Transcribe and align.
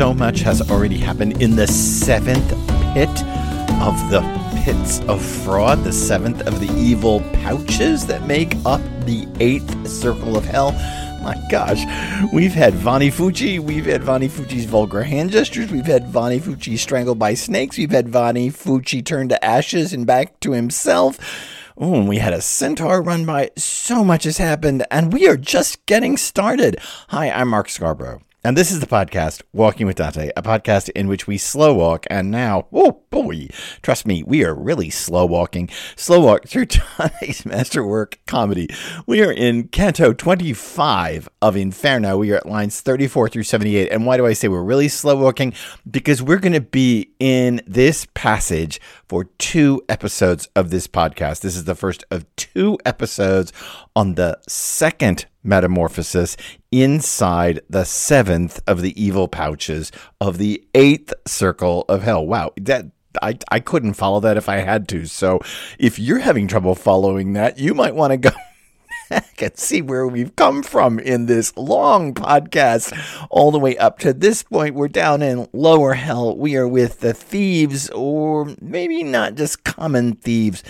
so 0.00 0.14
much 0.14 0.40
has 0.40 0.70
already 0.70 0.96
happened 0.96 1.42
in 1.42 1.54
the 1.56 1.66
seventh 1.66 2.48
pit 2.94 3.10
of 3.82 3.94
the 4.08 4.22
pits 4.64 5.00
of 5.00 5.22
fraud, 5.22 5.84
the 5.84 5.92
seventh 5.92 6.40
of 6.46 6.58
the 6.58 6.72
evil 6.74 7.20
pouches 7.34 8.06
that 8.06 8.26
make 8.26 8.54
up 8.64 8.80
the 9.04 9.28
eighth 9.40 9.86
circle 9.86 10.38
of 10.38 10.46
hell. 10.46 10.72
My 11.22 11.36
gosh, 11.50 11.84
we've 12.32 12.54
had 12.54 12.72
Vanni 12.72 13.10
Fucci, 13.10 13.60
we've 13.60 13.84
had 13.84 14.02
Vanni 14.02 14.30
Fucci's 14.30 14.64
vulgar 14.64 15.02
hand 15.02 15.32
gestures, 15.32 15.70
we've 15.70 15.84
had 15.84 16.08
Vanni 16.08 16.40
Fucci 16.40 16.78
strangled 16.78 17.18
by 17.18 17.34
snakes, 17.34 17.76
we've 17.76 17.90
had 17.90 18.08
Vanni 18.08 18.48
Fucci 18.48 19.04
turned 19.04 19.28
to 19.28 19.44
ashes 19.44 19.92
and 19.92 20.06
back 20.06 20.40
to 20.40 20.52
himself. 20.52 21.18
Oh, 21.76 21.96
and 21.96 22.08
we 22.08 22.16
had 22.16 22.32
a 22.32 22.40
centaur 22.40 23.02
run 23.02 23.26
by. 23.26 23.50
So 23.58 24.02
much 24.02 24.24
has 24.24 24.38
happened, 24.38 24.82
and 24.90 25.12
we 25.12 25.28
are 25.28 25.36
just 25.36 25.84
getting 25.84 26.16
started. 26.16 26.78
Hi, 27.08 27.30
I'm 27.30 27.48
Mark 27.48 27.68
Scarborough. 27.68 28.22
And 28.42 28.56
this 28.56 28.70
is 28.70 28.80
the 28.80 28.86
podcast, 28.86 29.42
Walking 29.52 29.86
with 29.86 29.96
Dante, 29.96 30.30
a 30.34 30.40
podcast 30.40 30.88
in 30.96 31.08
which 31.08 31.26
we 31.26 31.36
slow 31.36 31.74
walk. 31.74 32.06
And 32.08 32.30
now, 32.30 32.68
oh 32.72 33.02
boy, 33.10 33.48
trust 33.82 34.06
me, 34.06 34.22
we 34.22 34.42
are 34.46 34.54
really 34.54 34.88
slow 34.88 35.26
walking. 35.26 35.68
Slow 35.94 36.20
walk 36.20 36.46
through 36.46 36.64
Dante's 36.98 37.44
masterwork 37.44 38.18
comedy. 38.26 38.70
We 39.06 39.22
are 39.22 39.30
in 39.30 39.68
Canto 39.68 40.14
25 40.14 41.28
of 41.42 41.54
Inferno. 41.54 42.16
We 42.16 42.32
are 42.32 42.38
at 42.38 42.46
lines 42.46 42.80
34 42.80 43.28
through 43.28 43.42
78. 43.42 43.92
And 43.92 44.06
why 44.06 44.16
do 44.16 44.24
I 44.24 44.32
say 44.32 44.48
we're 44.48 44.62
really 44.62 44.88
slow 44.88 45.16
walking? 45.16 45.52
Because 45.90 46.22
we're 46.22 46.38
going 46.38 46.54
to 46.54 46.62
be 46.62 47.12
in 47.20 47.60
this 47.66 48.06
passage 48.14 48.80
for 49.06 49.24
two 49.36 49.82
episodes 49.86 50.48
of 50.56 50.70
this 50.70 50.88
podcast. 50.88 51.42
This 51.42 51.56
is 51.56 51.64
the 51.64 51.74
first 51.74 52.04
of 52.10 52.24
two 52.36 52.78
episodes 52.86 53.52
on 53.94 54.14
the 54.14 54.38
second 54.48 55.26
metamorphosis 55.42 56.36
inside 56.70 57.60
the 57.68 57.84
seventh 57.84 58.60
of 58.66 58.82
the 58.82 59.00
evil 59.02 59.28
pouches 59.28 59.90
of 60.20 60.38
the 60.38 60.62
eighth 60.74 61.12
circle 61.26 61.84
of 61.88 62.02
hell. 62.02 62.26
Wow, 62.26 62.52
that 62.56 62.86
I, 63.22 63.38
I 63.50 63.60
couldn't 63.60 63.94
follow 63.94 64.20
that 64.20 64.36
if 64.36 64.48
I 64.48 64.58
had 64.58 64.88
to. 64.88 65.06
So 65.06 65.40
if 65.78 65.98
you're 65.98 66.20
having 66.20 66.46
trouble 66.46 66.74
following 66.74 67.32
that, 67.34 67.58
you 67.58 67.74
might 67.74 67.94
want 67.94 68.12
to 68.12 68.16
go 68.16 68.30
back 69.10 69.42
and 69.42 69.56
see 69.58 69.82
where 69.82 70.06
we've 70.06 70.34
come 70.36 70.62
from 70.62 70.98
in 70.98 71.26
this 71.26 71.56
long 71.56 72.14
podcast 72.14 72.96
all 73.28 73.50
the 73.50 73.58
way 73.58 73.76
up 73.76 73.98
to 74.00 74.12
this 74.12 74.42
point. 74.42 74.74
We're 74.74 74.88
down 74.88 75.22
in 75.22 75.48
lower 75.52 75.94
hell. 75.94 76.36
We 76.36 76.56
are 76.56 76.68
with 76.68 77.00
the 77.00 77.12
thieves, 77.12 77.90
or 77.90 78.54
maybe 78.60 79.02
not 79.02 79.34
just 79.34 79.64
common 79.64 80.14
thieves, 80.14 80.62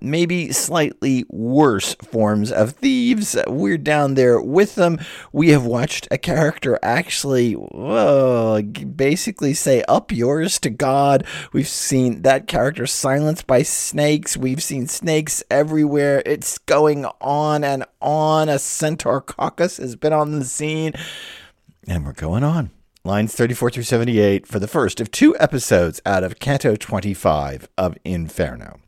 maybe 0.00 0.52
slightly 0.52 1.24
worse 1.28 1.94
forms 1.94 2.50
of 2.50 2.72
thieves. 2.72 3.36
We're 3.46 3.78
down 3.78 4.14
there 4.14 4.40
with 4.40 4.74
them. 4.74 4.98
We 5.32 5.50
have 5.50 5.64
watched 5.64 6.08
a 6.10 6.18
character 6.18 6.78
actually 6.82 7.56
uh, 7.74 8.62
basically 8.62 9.54
say, 9.54 9.82
Up 9.88 10.12
yours 10.12 10.58
to 10.60 10.70
God. 10.70 11.24
We've 11.52 11.68
seen 11.68 12.22
that 12.22 12.46
character 12.46 12.86
silenced 12.86 13.46
by 13.46 13.62
snakes. 13.62 14.36
We've 14.36 14.62
seen 14.62 14.86
snakes 14.86 15.42
everywhere. 15.50 16.22
It's 16.24 16.58
going 16.58 17.06
on 17.20 17.64
and 17.64 17.84
on. 18.00 18.48
A 18.48 18.58
centaur 18.58 19.20
Cacus 19.20 19.76
has 19.78 19.96
been 19.96 20.12
on 20.12 20.38
the 20.38 20.44
scene. 20.44 20.92
And 21.86 22.04
we're 22.04 22.12
going 22.12 22.42
on. 22.42 22.70
Lines 23.04 23.34
34 23.36 23.70
through 23.70 23.82
78 23.84 24.48
for 24.48 24.58
the 24.58 24.66
first 24.66 25.00
of 25.00 25.12
two 25.12 25.36
episodes 25.38 26.00
out 26.04 26.24
of 26.24 26.40
Canto 26.40 26.74
25 26.74 27.68
of 27.78 27.96
Inferno. 28.04 28.80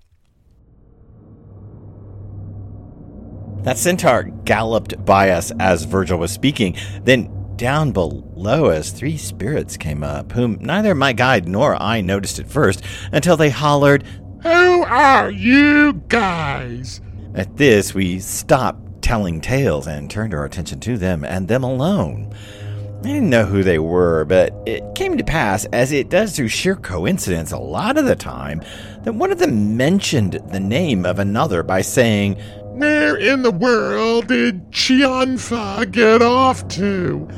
That 3.62 3.78
centaur 3.78 4.24
galloped 4.44 5.04
by 5.04 5.30
us 5.30 5.52
as 5.58 5.84
Virgil 5.84 6.18
was 6.18 6.32
speaking. 6.32 6.76
Then 7.02 7.30
down 7.56 7.92
below 7.92 8.66
us, 8.66 8.92
three 8.92 9.16
spirits 9.16 9.76
came 9.76 10.02
up, 10.02 10.32
whom 10.32 10.58
neither 10.60 10.94
my 10.94 11.12
guide 11.12 11.48
nor 11.48 11.80
I 11.80 12.00
noticed 12.00 12.38
at 12.38 12.48
first 12.48 12.82
until 13.12 13.36
they 13.36 13.50
hollered, 13.50 14.04
Who 14.42 14.84
are 14.84 15.30
you 15.30 15.94
guys? 16.08 17.00
At 17.34 17.56
this, 17.56 17.92
we 17.94 18.20
stopped 18.20 19.02
telling 19.02 19.40
tales 19.40 19.86
and 19.86 20.10
turned 20.10 20.34
our 20.34 20.44
attention 20.44 20.80
to 20.80 20.96
them 20.96 21.24
and 21.24 21.48
them 21.48 21.64
alone. 21.64 22.32
I 23.00 23.02
didn't 23.02 23.30
know 23.30 23.44
who 23.44 23.62
they 23.62 23.78
were, 23.78 24.24
but 24.24 24.52
it 24.66 24.82
came 24.96 25.16
to 25.18 25.24
pass, 25.24 25.64
as 25.66 25.92
it 25.92 26.10
does 26.10 26.34
through 26.34 26.48
sheer 26.48 26.74
coincidence 26.74 27.52
a 27.52 27.58
lot 27.58 27.96
of 27.96 28.06
the 28.06 28.16
time, 28.16 28.60
that 29.04 29.14
one 29.14 29.30
of 29.30 29.38
them 29.38 29.76
mentioned 29.76 30.40
the 30.50 30.58
name 30.58 31.06
of 31.06 31.20
another 31.20 31.62
by 31.62 31.80
saying, 31.80 32.40
where 32.78 33.16
in 33.16 33.42
the 33.42 33.50
world 33.50 34.28
did 34.28 34.70
Cianfa 34.70 35.90
get 35.90 36.22
off 36.22 36.66
to? 36.68 37.28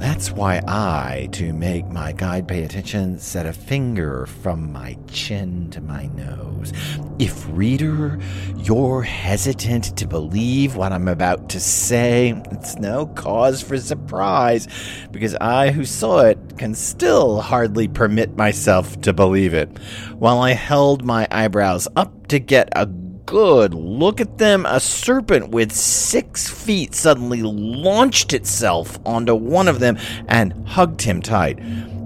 That's 0.00 0.32
why 0.32 0.62
I, 0.66 1.28
to 1.32 1.52
make 1.52 1.86
my 1.88 2.12
guide 2.12 2.48
pay 2.48 2.64
attention, 2.64 3.18
set 3.18 3.44
a 3.44 3.52
finger 3.52 4.24
from 4.24 4.72
my 4.72 4.96
chin 5.08 5.68
to 5.72 5.82
my 5.82 6.06
nose. 6.06 6.72
If, 7.18 7.46
reader, 7.50 8.18
you're 8.56 9.02
hesitant 9.02 9.98
to 9.98 10.08
believe 10.08 10.74
what 10.74 10.92
I'm 10.92 11.06
about 11.06 11.50
to 11.50 11.60
say, 11.60 12.42
it's 12.50 12.76
no 12.76 13.08
cause 13.08 13.60
for 13.60 13.76
surprise, 13.76 14.68
because 15.10 15.34
I, 15.34 15.70
who 15.70 15.84
saw 15.84 16.20
it, 16.20 16.56
can 16.56 16.74
still 16.74 17.42
hardly 17.42 17.86
permit 17.86 18.38
myself 18.38 18.98
to 19.02 19.12
believe 19.12 19.52
it. 19.52 19.68
While 20.14 20.38
I 20.38 20.52
held 20.52 21.04
my 21.04 21.28
eyebrows 21.30 21.88
up 21.94 22.26
to 22.28 22.38
get 22.38 22.70
a 22.72 22.86
good. 23.30 23.74
Look 23.74 24.20
at 24.20 24.38
them. 24.38 24.66
A 24.66 24.80
serpent 24.80 25.50
with 25.50 25.70
six 25.72 26.50
feet 26.50 26.96
suddenly 26.96 27.42
launched 27.42 28.32
itself 28.32 28.98
onto 29.06 29.36
one 29.36 29.68
of 29.68 29.78
them 29.78 29.96
and 30.26 30.52
hugged 30.66 31.02
him 31.02 31.22
tight. 31.22 31.60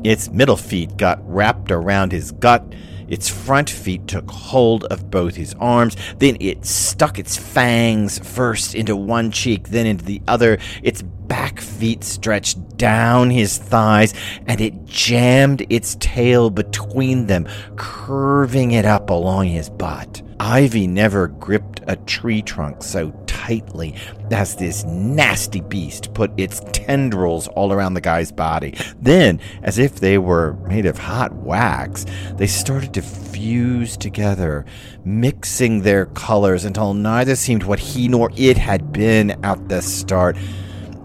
Its 0.04 0.30
middle 0.30 0.56
feet 0.56 0.98
got 0.98 1.18
wrapped 1.26 1.72
around 1.72 2.12
his 2.12 2.30
gut. 2.30 2.62
Its 3.08 3.28
front 3.28 3.70
feet 3.70 4.06
took 4.06 4.30
hold 4.30 4.84
of 4.84 5.10
both 5.10 5.34
his 5.34 5.54
arms. 5.54 5.96
Then 6.18 6.36
it 6.40 6.66
stuck 6.66 7.18
its 7.18 7.38
fangs 7.38 8.18
first 8.18 8.74
into 8.74 8.94
one 8.94 9.30
cheek, 9.30 9.68
then 9.68 9.86
into 9.86 10.04
the 10.04 10.20
other. 10.28 10.58
Its 10.82 11.02
back 11.26 11.60
feet 11.60 12.04
stretched 12.04 12.76
down 12.76 13.30
his 13.30 13.58
thighs, 13.58 14.14
and 14.46 14.60
it 14.60 14.84
jammed 14.84 15.66
its 15.70 15.96
tail 16.00 16.50
between 16.50 17.26
them, 17.26 17.48
curving 17.76 18.72
it 18.72 18.84
up 18.84 19.10
along 19.10 19.48
his 19.48 19.70
butt. 19.70 20.22
Ivy 20.40 20.86
never 20.86 21.28
gripped 21.28 21.80
a 21.86 21.96
tree 21.96 22.42
trunk 22.42 22.82
so 22.82 23.12
tightly 23.26 23.94
as 24.30 24.56
this 24.56 24.84
nasty 24.84 25.60
beast 25.60 26.12
put 26.14 26.32
its 26.36 26.60
tendrils 26.72 27.46
all 27.48 27.72
around 27.72 27.94
the 27.94 28.00
guy's 28.00 28.32
body. 28.32 28.74
Then, 29.00 29.41
as 29.62 29.78
if 29.78 29.96
they 29.96 30.18
were 30.18 30.54
made 30.66 30.86
of 30.86 30.98
hot 30.98 31.32
wax, 31.34 32.04
they 32.36 32.46
started 32.46 32.94
to 32.94 33.02
fuse 33.02 33.96
together, 33.96 34.64
mixing 35.04 35.82
their 35.82 36.06
colors 36.06 36.64
until 36.64 36.94
neither 36.94 37.36
seemed 37.36 37.62
what 37.62 37.78
he 37.78 38.08
nor 38.08 38.30
it 38.36 38.58
had 38.58 38.92
been 38.92 39.32
at 39.44 39.68
the 39.68 39.82
start. 39.82 40.36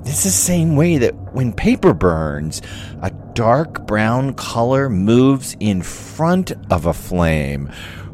It's 0.09 0.23
the 0.23 0.31
same 0.31 0.75
way 0.75 0.97
that 0.97 1.35
when 1.35 1.53
paper 1.53 1.93
burns, 1.93 2.63
a 3.03 3.11
dark 3.35 3.85
brown 3.85 4.33
color 4.33 4.89
moves 4.89 5.55
in 5.59 5.83
front 5.83 6.51
of 6.71 6.87
a 6.87 6.95
flame 6.95 7.67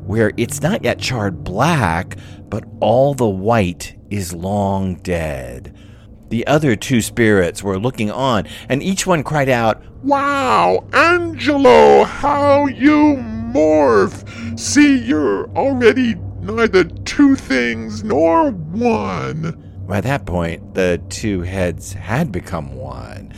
where 0.06 0.34
it's 0.36 0.62
not 0.62 0.84
yet 0.84 1.00
charred 1.00 1.46
black, 1.46 2.18
but 2.50 2.66
all 2.82 3.14
the 3.14 3.30
white 3.30 3.96
is 4.10 4.34
long 4.34 4.96
dead. 4.96 5.74
The 6.28 6.46
other 6.48 6.76
two 6.76 7.02
spirits 7.02 7.64
were 7.64 7.80
looking 7.80 8.12
on, 8.12 8.46
and 8.68 8.84
each 8.84 9.08
one 9.08 9.24
cried 9.24 9.48
out, 9.48 9.82
Wow, 10.04 10.86
Angelo, 10.92 12.04
how 12.04 12.68
you 12.68 13.16
morph! 13.54 14.60
See, 14.60 14.98
you're 14.98 15.48
already 15.52 16.16
neither 16.42 16.84
two 16.84 17.38
things 17.38 18.04
nor 18.04 18.52
one. 18.52 19.65
By 19.88 20.02
that 20.02 20.26
point, 20.26 20.74
the 20.74 21.02
two 21.10 21.42
heads 21.42 21.94
had 21.94 22.32
become 22.32 22.76
one 22.76 23.34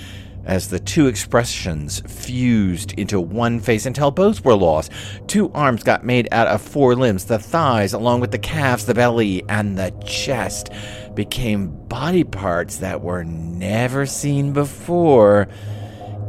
as 0.48 0.70
the 0.70 0.80
two 0.80 1.08
expressions 1.08 2.02
fused 2.08 2.94
into 2.94 3.20
one 3.20 3.60
face 3.60 3.86
until 3.86 4.12
both 4.12 4.46
were 4.46 4.56
lost. 4.56 4.92
Two 5.28 5.52
arms 5.52 5.84
got 5.84 6.06
made 6.06 6.30
out 6.32 6.48
of 6.48 6.62
four 6.62 6.96
limbs. 6.96 7.26
The 7.26 7.38
thighs, 7.38 7.92
along 7.92 8.22
with 8.22 8.32
the 8.32 8.40
calves, 8.40 8.86
the 8.86 8.94
belly, 8.94 9.44
and 9.50 9.78
the 9.78 9.92
chest, 10.06 10.70
became 11.14 11.68
body 11.88 12.24
parts 12.24 12.78
that 12.78 13.02
were 13.02 13.26
never 13.26 14.06
seen 14.06 14.54
before. 14.54 15.50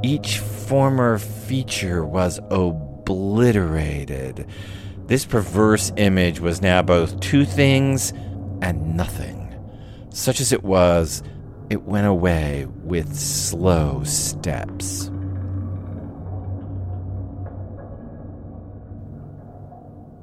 Each 0.02 0.38
former 0.38 1.18
feature 1.18 2.04
was 2.04 2.40
obliterated. 2.50 4.48
This 5.06 5.24
perverse 5.24 5.92
image 5.96 6.40
was 6.40 6.60
now 6.60 6.82
both 6.82 7.20
two 7.20 7.44
things 7.44 8.12
and 8.60 8.96
nothing. 8.96 9.37
Such 10.18 10.40
as 10.40 10.50
it 10.50 10.64
was, 10.64 11.22
it 11.70 11.84
went 11.84 12.08
away 12.08 12.66
with 12.82 13.14
slow 13.16 14.02
steps. 14.02 15.12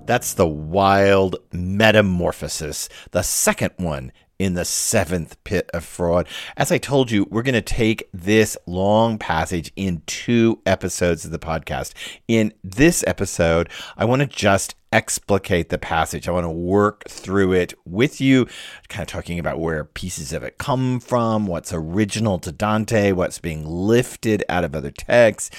That's 0.05 0.33
the 0.33 0.45
wild 0.45 1.37
metamorphosis, 1.53 2.89
the 3.11 3.21
second 3.21 3.71
one 3.77 4.11
in 4.39 4.53
the 4.53 4.65
seventh 4.65 5.41
pit 5.43 5.69
of 5.73 5.83
fraud. 5.83 6.27
As 6.57 6.71
I 6.71 6.77
told 6.77 7.11
you, 7.11 7.27
we're 7.29 7.43
going 7.43 7.53
to 7.53 7.61
take 7.61 8.09
this 8.13 8.57
long 8.65 9.17
passage 9.17 9.71
in 9.75 10.01
two 10.05 10.61
episodes 10.65 11.25
of 11.25 11.31
the 11.31 11.39
podcast. 11.39 11.93
In 12.27 12.53
this 12.63 13.03
episode, 13.07 13.69
I 13.97 14.05
want 14.05 14.21
to 14.21 14.27
just 14.27 14.75
explicate 14.91 15.69
the 15.69 15.77
passage. 15.77 16.27
I 16.27 16.31
want 16.31 16.45
to 16.45 16.49
work 16.49 17.03
through 17.09 17.53
it 17.53 17.73
with 17.85 18.21
you, 18.21 18.47
kind 18.87 19.01
of 19.01 19.07
talking 19.07 19.39
about 19.39 19.59
where 19.59 19.83
pieces 19.83 20.31
of 20.31 20.43
it 20.43 20.57
come 20.57 20.99
from, 20.99 21.47
what's 21.47 21.73
original 21.73 22.39
to 22.39 22.51
Dante, 22.51 23.11
what's 23.11 23.39
being 23.39 23.65
lifted 23.65 24.43
out 24.47 24.63
of 24.63 24.75
other 24.75 24.91
texts, 24.91 25.51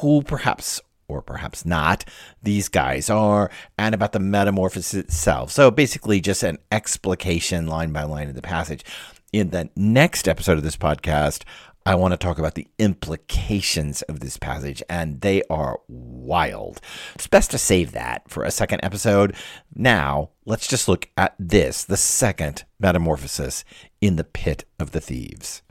who 0.00 0.22
perhaps 0.22 0.80
or 1.08 1.22
perhaps 1.22 1.64
not, 1.64 2.04
these 2.42 2.68
guys 2.68 3.08
are, 3.10 3.50
and 3.78 3.94
about 3.94 4.12
the 4.12 4.20
metamorphosis 4.20 4.94
itself. 4.94 5.50
So 5.50 5.70
basically, 5.70 6.20
just 6.20 6.42
an 6.42 6.58
explication 6.70 7.66
line 7.66 7.92
by 7.92 8.04
line 8.04 8.28
of 8.28 8.34
the 8.34 8.42
passage. 8.42 8.84
In 9.32 9.50
the 9.50 9.68
next 9.76 10.28
episode 10.28 10.56
of 10.56 10.64
this 10.64 10.76
podcast, 10.76 11.42
I 11.86 11.94
want 11.94 12.10
to 12.10 12.16
talk 12.16 12.40
about 12.40 12.56
the 12.56 12.66
implications 12.80 14.02
of 14.02 14.18
this 14.18 14.36
passage, 14.38 14.82
and 14.90 15.20
they 15.20 15.42
are 15.48 15.78
wild. 15.86 16.80
It's 17.14 17.28
best 17.28 17.52
to 17.52 17.58
save 17.58 17.92
that 17.92 18.28
for 18.28 18.42
a 18.42 18.50
second 18.50 18.80
episode. 18.82 19.36
Now, 19.72 20.30
let's 20.46 20.66
just 20.66 20.88
look 20.88 21.08
at 21.16 21.36
this 21.38 21.84
the 21.84 21.96
second 21.96 22.64
metamorphosis 22.80 23.64
in 24.00 24.16
the 24.16 24.24
pit 24.24 24.64
of 24.80 24.90
the 24.90 25.00
thieves. 25.00 25.62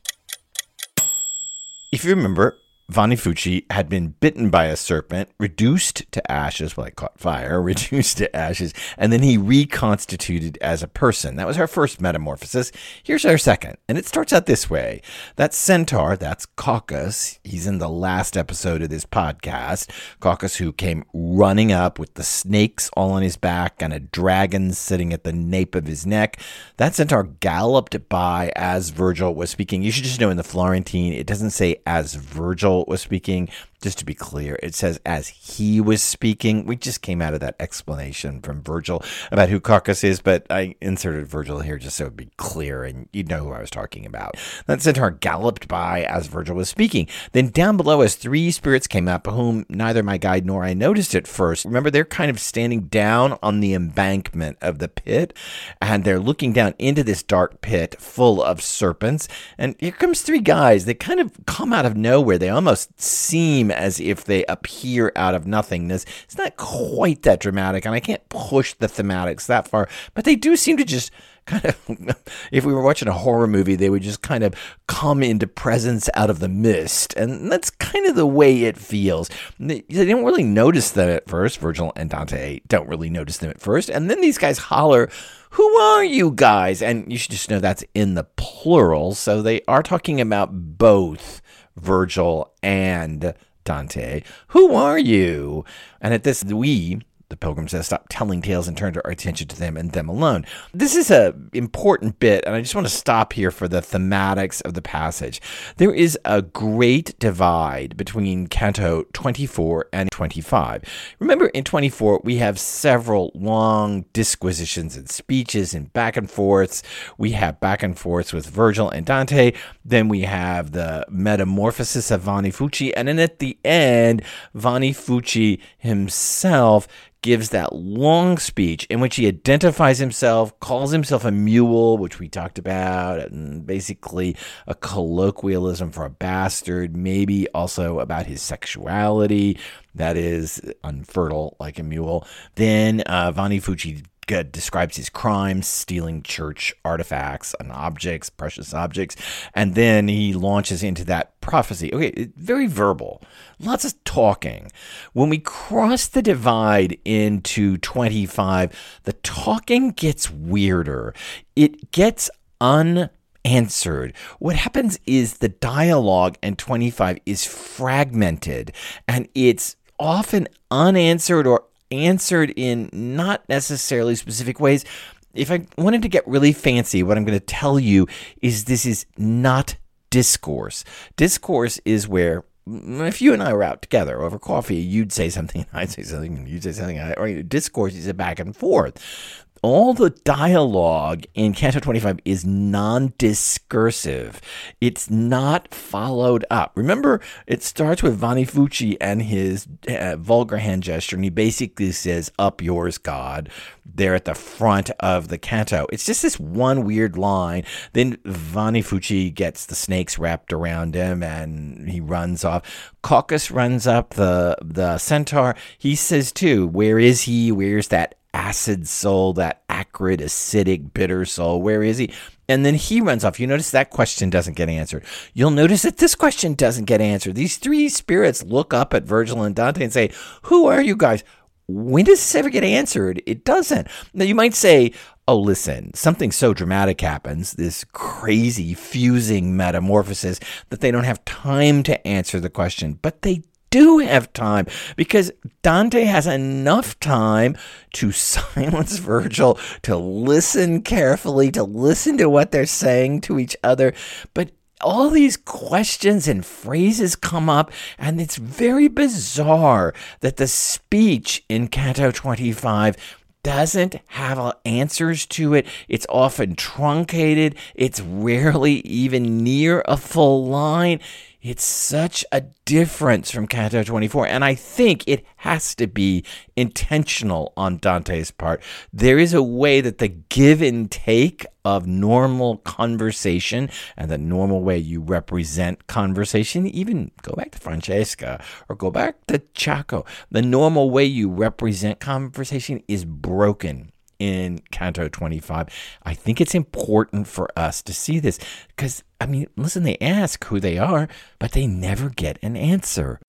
If 1.91 2.05
you 2.05 2.15
remember, 2.15 2.57
Vanni 2.87 3.15
Fucci 3.15 3.65
had 3.71 3.89
been 3.89 4.09
bitten 4.19 4.51
by 4.51 4.65
a 4.65 4.75
serpent, 4.75 5.29
reduced 5.39 6.09
to 6.11 6.31
ashes, 6.31 6.77
well, 6.77 6.85
it 6.85 6.95
caught 6.95 7.19
fire, 7.19 7.59
reduced 7.61 8.19
to 8.19 8.35
ashes, 8.35 8.75
and 8.95 9.11
then 9.11 9.23
he 9.23 9.39
reconstituted 9.39 10.59
as 10.61 10.83
a 10.83 10.87
person. 10.87 11.35
That 11.35 11.47
was 11.47 11.57
our 11.57 11.65
first 11.65 11.99
metamorphosis. 11.99 12.71
Here's 13.01 13.25
our 13.25 13.39
second, 13.39 13.77
and 13.89 13.97
it 13.97 14.05
starts 14.05 14.31
out 14.33 14.45
this 14.45 14.69
way. 14.69 15.01
That 15.35 15.53
centaur, 15.55 16.15
that's 16.15 16.45
Cacus, 16.45 17.39
he's 17.43 17.65
in 17.65 17.79
the 17.79 17.89
last 17.89 18.37
episode 18.37 18.83
of 18.83 18.89
this 18.89 19.05
podcast. 19.05 19.89
Cacus, 20.21 20.57
who 20.57 20.71
came 20.71 21.05
running 21.11 21.71
up 21.71 21.97
with 21.97 22.13
the 22.13 22.23
snakes 22.23 22.91
all 22.95 23.13
on 23.13 23.23
his 23.23 23.35
back 23.35 23.81
and 23.81 23.93
a 23.93 23.99
dragon 23.99 24.73
sitting 24.73 25.11
at 25.11 25.23
the 25.23 25.33
nape 25.33 25.73
of 25.73 25.87
his 25.87 26.05
neck. 26.05 26.39
That 26.77 26.93
centaur 26.93 27.23
galloped 27.23 28.07
by 28.09 28.51
as 28.55 28.89
Virgil 28.89 29.33
was 29.33 29.49
speaking. 29.49 29.81
You 29.81 29.91
should 29.91 30.03
just 30.03 30.19
know 30.19 30.29
in 30.29 30.37
the 30.37 30.43
Florentine, 30.43 31.13
it 31.13 31.25
doesn't 31.25 31.49
say 31.49 31.77
as 31.87 32.13
Virgil 32.13 32.74
was 32.83 33.01
speaking. 33.01 33.49
Just 33.85 33.99
to 33.99 34.05
be 34.05 34.15
clear, 34.15 34.57
it 34.63 34.73
says 34.73 34.99
as 35.05 35.27
he 35.27 35.79
was 35.79 36.01
speaking. 36.01 36.65
We 36.65 36.75
just 36.75 37.03
came 37.03 37.21
out 37.21 37.35
of 37.35 37.39
that 37.41 37.55
explanation 37.59 38.41
from 38.41 38.63
Virgil 38.63 39.03
about 39.31 39.49
who 39.49 39.59
Cacus 39.59 40.03
is, 40.03 40.21
but 40.21 40.47
I 40.49 40.73
inserted 40.81 41.27
Virgil 41.27 41.59
here 41.59 41.77
just 41.77 41.97
so 41.97 42.05
it'd 42.05 42.17
be 42.17 42.31
clear 42.37 42.83
and 42.83 43.07
you'd 43.13 43.29
know 43.29 43.43
who 43.43 43.51
I 43.51 43.61
was 43.61 43.69
talking 43.69 44.03
about. 44.07 44.37
That 44.65 44.81
centaur 44.81 45.11
galloped 45.11 45.67
by 45.67 46.01
as 46.01 46.25
Virgil 46.25 46.55
was 46.55 46.67
speaking. 46.67 47.07
Then 47.33 47.49
down 47.49 47.77
below 47.77 48.01
as 48.01 48.15
three 48.15 48.49
spirits 48.49 48.87
came 48.87 49.07
up, 49.07 49.27
whom 49.27 49.67
neither 49.69 50.01
my 50.01 50.17
guide 50.17 50.47
nor 50.47 50.63
I 50.63 50.73
noticed 50.73 51.13
at 51.13 51.27
first. 51.27 51.63
Remember, 51.63 51.91
they're 51.91 52.05
kind 52.05 52.31
of 52.31 52.39
standing 52.39 52.87
down 52.87 53.37
on 53.43 53.59
the 53.59 53.75
embankment 53.75 54.57
of 54.63 54.79
the 54.79 54.87
pit, 54.87 55.31
and 55.79 56.03
they're 56.03 56.17
looking 56.17 56.53
down 56.53 56.73
into 56.79 57.03
this 57.03 57.21
dark 57.21 57.61
pit 57.61 58.01
full 58.01 58.41
of 58.41 58.63
serpents. 58.63 59.27
And 59.59 59.75
here 59.77 59.91
comes 59.91 60.23
three 60.23 60.41
guys. 60.41 60.85
They 60.85 60.95
kind 60.95 61.19
of 61.19 61.31
come 61.45 61.71
out 61.71 61.85
of 61.85 61.95
nowhere. 61.95 62.39
They 62.39 62.49
almost 62.49 62.99
seem 62.99 63.74
as 63.75 63.99
if 63.99 64.25
they 64.25 64.45
appear 64.45 65.11
out 65.15 65.35
of 65.35 65.45
nothingness. 65.45 66.05
It's 66.23 66.37
not 66.37 66.57
quite 66.57 67.23
that 67.23 67.39
dramatic, 67.39 67.85
and 67.85 67.93
I 67.93 67.99
can't 67.99 68.27
push 68.29 68.73
the 68.73 68.87
thematics 68.87 69.45
that 69.47 69.67
far, 69.67 69.87
but 70.13 70.25
they 70.25 70.35
do 70.35 70.55
seem 70.55 70.77
to 70.77 70.85
just 70.85 71.11
kind 71.45 71.65
of, 71.65 71.77
if 72.51 72.65
we 72.65 72.73
were 72.73 72.81
watching 72.81 73.07
a 73.07 73.13
horror 73.13 73.47
movie, 73.47 73.75
they 73.75 73.89
would 73.89 74.01
just 74.01 74.21
kind 74.21 74.43
of 74.43 74.53
come 74.87 75.23
into 75.23 75.47
presence 75.47 76.09
out 76.13 76.29
of 76.29 76.39
the 76.39 76.47
mist. 76.47 77.13
And 77.15 77.51
that's 77.51 77.69
kind 77.69 78.05
of 78.05 78.15
the 78.15 78.25
way 78.25 78.63
it 78.63 78.77
feels. 78.77 79.29
They, 79.59 79.81
they 79.81 80.05
don't 80.05 80.25
really 80.25 80.43
notice 80.43 80.91
them 80.91 81.09
at 81.09 81.29
first. 81.29 81.59
Virgil 81.59 81.93
and 81.95 82.09
Dante 82.09 82.61
don't 82.67 82.89
really 82.89 83.09
notice 83.09 83.37
them 83.37 83.49
at 83.49 83.61
first. 83.61 83.89
And 83.89 84.09
then 84.09 84.21
these 84.21 84.37
guys 84.37 84.57
holler, 84.57 85.09
Who 85.51 85.67
are 85.77 86.03
you 86.03 86.31
guys? 86.31 86.81
And 86.81 87.11
you 87.11 87.17
should 87.17 87.31
just 87.31 87.49
know 87.49 87.59
that's 87.59 87.83
in 87.93 88.15
the 88.15 88.25
plural. 88.35 89.13
So 89.13 89.41
they 89.41 89.61
are 89.67 89.83
talking 89.83 90.19
about 90.19 90.77
both 90.77 91.41
Virgil 91.77 92.53
and 92.63 93.33
Dante. 93.65 94.21
Who 94.49 94.73
are 94.73 94.97
you? 94.97 95.65
And 95.99 96.13
at 96.13 96.23
this, 96.23 96.43
we, 96.45 97.01
the 97.35 97.45
pilgrim 97.45 97.67
says, 97.67 97.87
stop 97.87 98.05
telling 98.09 98.41
tales 98.41 98.67
and 98.67 98.77
turn 98.77 98.95
our 98.95 99.11
attention 99.11 99.47
to 99.47 99.59
them 99.59 99.75
and 99.75 99.91
them 99.91 100.07
alone. 100.07 100.45
This 100.73 100.95
is 100.95 101.11
a 101.11 101.35
important 101.53 102.19
bit, 102.19 102.43
and 102.45 102.55
I 102.55 102.61
just 102.61 102.75
want 102.75 102.87
to 102.87 102.93
stop 102.93 103.33
here 103.33 103.51
for 103.51 103.67
the 103.67 103.81
thematics 103.81 104.61
of 104.61 104.73
the 104.73 104.81
passage. 104.81 105.41
There 105.77 105.93
is 105.93 106.17
a 106.23 106.41
great 106.41 107.17
divide 107.19 107.97
between 107.97 108.47
Canto 108.47 109.03
24 109.13 109.89
and 109.91 110.09
25. 110.11 110.83
Remember, 111.19 111.47
in 111.47 111.63
24, 111.65 112.21
we 112.23 112.37
have 112.37 112.57
several 112.57 113.31
long 113.35 114.05
disquisitions 114.13 114.95
and 114.95 115.09
speeches 115.09 115.73
and 115.73 115.91
back 115.91 116.15
and 116.15 116.31
forths. 116.31 116.83
We 117.17 117.31
have 117.31 117.59
back 117.59 117.83
and 117.83 117.97
forths 117.97 118.31
with 118.31 118.47
Virgil 118.47 118.89
and 118.89 119.05
Dante. 119.05 119.51
Then 119.83 120.07
we 120.07 120.21
have 120.21 120.71
the 120.71 121.05
metamorphosis 121.09 122.11
of 122.11 122.21
Vanni 122.21 122.51
Fucci. 122.51 122.93
And 122.95 123.07
then 123.07 123.19
at 123.19 123.39
the 123.39 123.57
end, 123.65 124.21
Vanni 124.53 124.93
Fucci 124.93 125.59
himself 125.77 126.87
gives 127.25 127.49
that 127.49 127.73
long 127.73 128.37
speech 128.37 128.85
in 128.85 128.99
which 128.99 129.15
he 129.15 129.25
identifies 129.25 129.97
himself, 129.97 130.59
calls 130.59 130.91
himself 130.91 131.25
a 131.25 131.31
mule, 131.31 131.97
which 131.97 132.19
we 132.19 132.29
talked 132.29 132.59
about, 132.59 133.19
and 133.19 133.65
basically 133.65 134.37
a 134.67 134.75
colloquialism 134.75 135.89
for 135.89 136.05
a 136.05 136.09
bastard, 136.11 136.95
maybe 136.95 137.47
also 137.49 137.99
about 137.99 138.27
his 138.27 138.43
sexuality 138.43 139.57
that 139.95 140.17
is 140.17 140.61
unfertile 140.83 141.55
like 141.59 141.79
a 141.79 141.83
mule. 141.83 142.27
Then 142.53 143.01
uh, 143.01 143.31
Vanni 143.31 143.59
Fucci 143.59 144.03
describes 144.27 144.97
his 144.97 145.09
crimes, 145.09 145.67
stealing 145.67 146.23
church 146.23 146.73
artifacts 146.83 147.55
and 147.59 147.71
objects, 147.71 148.29
precious 148.29 148.73
objects, 148.73 149.15
and 149.53 149.75
then 149.75 150.07
he 150.07 150.33
launches 150.33 150.83
into 150.83 151.03
that 151.05 151.39
prophecy. 151.41 151.93
Okay, 151.93 152.29
very 152.35 152.67
verbal, 152.67 153.21
lots 153.59 153.85
of 153.85 154.01
talking. 154.03 154.71
When 155.13 155.29
we 155.29 155.37
cross 155.39 156.07
the 156.07 156.21
divide 156.21 156.97
into 157.05 157.77
25, 157.77 159.01
the 159.03 159.13
talking 159.13 159.91
gets 159.91 160.31
weirder. 160.31 161.13
It 161.55 161.91
gets 161.91 162.29
unanswered. 162.59 164.13
What 164.39 164.55
happens 164.55 164.99
is 165.05 165.37
the 165.37 165.49
dialogue 165.49 166.37
in 166.41 166.55
25 166.55 167.19
is 167.25 167.45
fragmented 167.45 168.71
and 169.07 169.27
it's 169.35 169.75
often 169.99 170.47
unanswered 170.71 171.47
or 171.47 171.63
answered 171.91 172.53
in 172.55 172.89
not 172.93 173.47
necessarily 173.49 174.15
specific 174.15 174.59
ways. 174.59 174.85
If 175.33 175.51
I 175.51 175.67
wanted 175.77 176.01
to 176.03 176.07
get 176.07 176.27
really 176.27 176.53
fancy, 176.53 177.03
what 177.03 177.17
I'm 177.17 177.25
going 177.25 177.39
to 177.39 177.45
tell 177.45 177.79
you 177.79 178.07
is 178.41 178.65
this 178.65 178.85
is 178.85 179.05
not 179.17 179.75
discourse. 180.09 180.85
Discourse 181.17 181.79
is 181.83 182.07
where 182.07 182.45
mm, 182.67 183.05
if 183.07 183.21
you 183.21 183.33
and 183.33 183.43
I 183.43 183.53
were 183.53 183.63
out 183.63 183.81
together 183.81 184.21
over 184.21 184.39
coffee, 184.39 184.77
you'd 184.77 185.11
say 185.11 185.29
something, 185.29 185.65
I'd 185.73 185.89
say 185.89 186.03
something, 186.03 186.37
and 186.37 186.47
you'd 186.47 186.63
say 186.63 186.71
something. 186.71 186.99
Or 187.17 187.43
discourse 187.43 187.95
is 187.95 188.07
a 188.07 188.13
back 188.13 188.39
and 188.39 188.55
forth 188.55 189.44
all 189.65 189.95
the 189.95 190.11
dialogue 190.11 191.25
in 191.33 191.51
Canto 191.51 191.79
25 191.79 192.19
is 192.23 192.45
non 192.45 193.13
discursive. 193.17 194.39
It's 194.79 195.09
not 195.09 195.73
followed 195.73 196.45
up. 196.51 196.71
Remember, 196.75 197.19
it 197.47 197.63
starts 197.63 198.03
with 198.03 198.15
Vanni 198.15 198.45
Fucci 198.45 198.95
and 199.01 199.23
his 199.23 199.67
uh, 199.89 200.17
vulgar 200.17 200.57
hand 200.57 200.83
gesture, 200.83 201.15
and 201.15 201.23
he 201.23 201.31
basically 201.31 201.91
says, 201.93 202.31
Up 202.37 202.61
yours, 202.61 202.99
God. 202.99 203.49
There 203.83 204.13
at 204.13 204.25
the 204.25 204.35
front 204.35 204.91
of 204.99 205.29
the 205.29 205.37
canto. 205.39 205.87
It's 205.91 206.05
just 206.05 206.21
this 206.21 206.39
one 206.39 206.83
weird 206.83 207.17
line. 207.17 207.63
Then 207.93 208.17
Vanni 208.23 208.83
Fucci 208.83 209.33
gets 209.33 209.65
the 209.65 209.75
snakes 209.75 210.19
wrapped 210.19 210.53
around 210.53 210.93
him 210.93 211.23
and 211.23 211.89
he 211.89 212.01
runs 212.01 212.43
off. 212.43 212.93
Cacus 213.03 213.49
runs 213.49 213.87
up 213.87 214.11
the, 214.11 214.57
the 214.61 214.99
centaur. 214.99 215.55
He 215.77 215.95
says, 215.95 216.31
too, 216.31 216.67
Where 216.67 216.99
is 216.99 217.23
he? 217.23 217.51
Where's 217.51 217.87
that 217.87 218.15
acid 218.35 218.85
soul, 218.85 219.31
that 219.33 219.63
acrid, 219.69 220.19
acidic, 220.19 220.93
bitter 220.93 221.23
soul? 221.23 221.61
Where 221.61 221.81
is 221.81 221.97
he? 221.97 222.13
And 222.49 222.65
then 222.65 222.75
he 222.75 222.99
runs 222.99 223.23
off. 223.23 223.39
You 223.39 223.47
notice 223.47 223.71
that 223.71 223.89
question 223.89 224.29
doesn't 224.29 224.57
get 224.57 224.69
answered. 224.69 225.05
You'll 225.33 225.51
notice 225.51 225.81
that 225.83 225.97
this 225.97 226.13
question 226.13 226.53
doesn't 226.53 226.85
get 226.85 227.01
answered. 227.01 227.35
These 227.35 227.57
three 227.57 227.87
spirits 227.89 228.43
look 228.43 228.73
up 228.73 228.93
at 228.93 229.03
Virgil 229.03 229.41
and 229.41 229.55
Dante 229.55 229.83
and 229.83 229.93
say, 229.93 230.11
Who 230.43 230.67
are 230.67 230.81
you 230.81 230.95
guys? 230.95 231.23
When 231.67 232.05
does 232.05 232.19
this 232.19 232.35
ever 232.35 232.49
get 232.49 232.63
answered? 232.63 233.23
It 233.25 233.45
doesn't. 233.45 233.87
Now, 234.13 234.25
you 234.25 234.35
might 234.35 234.53
say, 234.53 234.91
Oh, 235.27 235.39
listen, 235.39 235.91
something 235.95 236.31
so 236.31 236.53
dramatic 236.53 237.01
happens, 237.01 237.53
this 237.53 237.83
crazy 237.93 238.75
fusing 238.75 239.57
metamorphosis, 239.57 240.39
that 240.69 240.81
they 240.81 240.91
don't 240.91 241.05
have 241.05 241.25
time 241.25 241.81
to 241.83 242.05
answer 242.05 242.39
the 242.39 242.49
question. 242.49 242.99
But 243.01 243.23
they 243.23 243.41
do 243.75 243.97
have 243.97 244.31
time 244.31 244.65
because 244.95 245.33
Dante 245.61 246.05
has 246.05 246.27
enough 246.27 246.97
time 247.01 247.57
to 247.95 248.11
silence 248.13 248.99
Virgil, 248.99 249.59
to 249.81 249.97
listen 249.97 250.81
carefully, 250.81 251.51
to 251.51 251.63
listen 251.63 252.17
to 252.19 252.29
what 252.29 252.51
they're 252.51 252.65
saying 252.65 253.19
to 253.21 253.37
each 253.37 253.57
other. 253.61 253.93
But 254.33 254.51
all 254.79 255.09
these 255.09 255.35
questions 255.35 256.25
and 256.25 256.45
phrases 256.45 257.17
come 257.17 257.49
up, 257.49 257.69
and 257.97 258.21
it's 258.21 258.37
very 258.37 258.87
bizarre 258.87 259.93
that 260.21 260.37
the 260.37 260.47
speech 260.47 261.43
in 261.49 261.67
Canto 261.67 262.11
25 262.11 262.95
doesn't 263.43 263.97
have 264.07 264.55
answers 264.63 265.25
to 265.25 265.53
it. 265.53 265.67
It's 265.89 266.07
often 266.07 266.55
truncated. 266.55 267.55
It's 267.75 267.99
rarely 267.99 268.75
even 268.85 269.43
near 269.43 269.83
a 269.85 269.97
full 269.97 270.45
line. 270.45 271.01
It's 271.47 271.63
such 271.63 272.25
a 272.31 272.41
difference 272.65 273.29
from 273.29 273.45
Canto 273.45 273.83
24, 273.83 274.25
and 274.25 274.43
I 274.43 274.55
think 274.55 275.03
it 275.05 275.23
has 275.37 275.75
to 275.75 275.85
be 275.85 276.23
intentional 276.55 277.53
on 277.55 277.77
Dante's 277.77 278.31
part. 278.31 278.63
There 278.91 279.19
is 279.19 279.31
a 279.35 279.43
way 279.43 279.79
that 279.79 279.99
the 279.99 280.07
give 280.07 280.63
and 280.63 280.89
take 280.89 281.45
of 281.63 281.85
normal 281.85 282.57
conversation 282.57 283.69
and 283.95 284.09
the 284.09 284.17
normal 284.17 284.63
way 284.63 284.79
you 284.79 285.01
represent 285.01 285.85
conversation, 285.85 286.65
even 286.65 287.11
go 287.21 287.35
back 287.35 287.51
to 287.51 287.59
Francesca 287.59 288.43
or 288.67 288.75
go 288.75 288.89
back 288.89 289.23
to 289.27 289.37
Ciacco, 289.53 290.03
the 290.31 290.41
normal 290.41 290.89
way 290.89 291.05
you 291.05 291.29
represent 291.29 291.99
conversation 291.99 292.81
is 292.87 293.05
broken 293.05 293.91
in 294.19 294.59
Canto 294.71 295.07
25. 295.07 295.67
I 296.03 296.13
think 296.13 296.39
it's 296.39 296.55
important 296.55 297.27
for 297.27 297.49
us 297.57 297.81
to 297.83 297.93
see 297.93 298.19
this 298.19 298.39
because, 298.67 299.03
I 299.19 299.25
mean, 299.25 299.47
listen, 299.55 299.83
they 299.83 299.97
ask 299.99 300.43
who 300.45 300.59
they 300.59 300.77
are, 300.77 301.07
but 301.39 301.51
they 301.51 301.67
never 301.67 302.09
get 302.09 302.39
an 302.41 302.55
answer. 302.55 303.19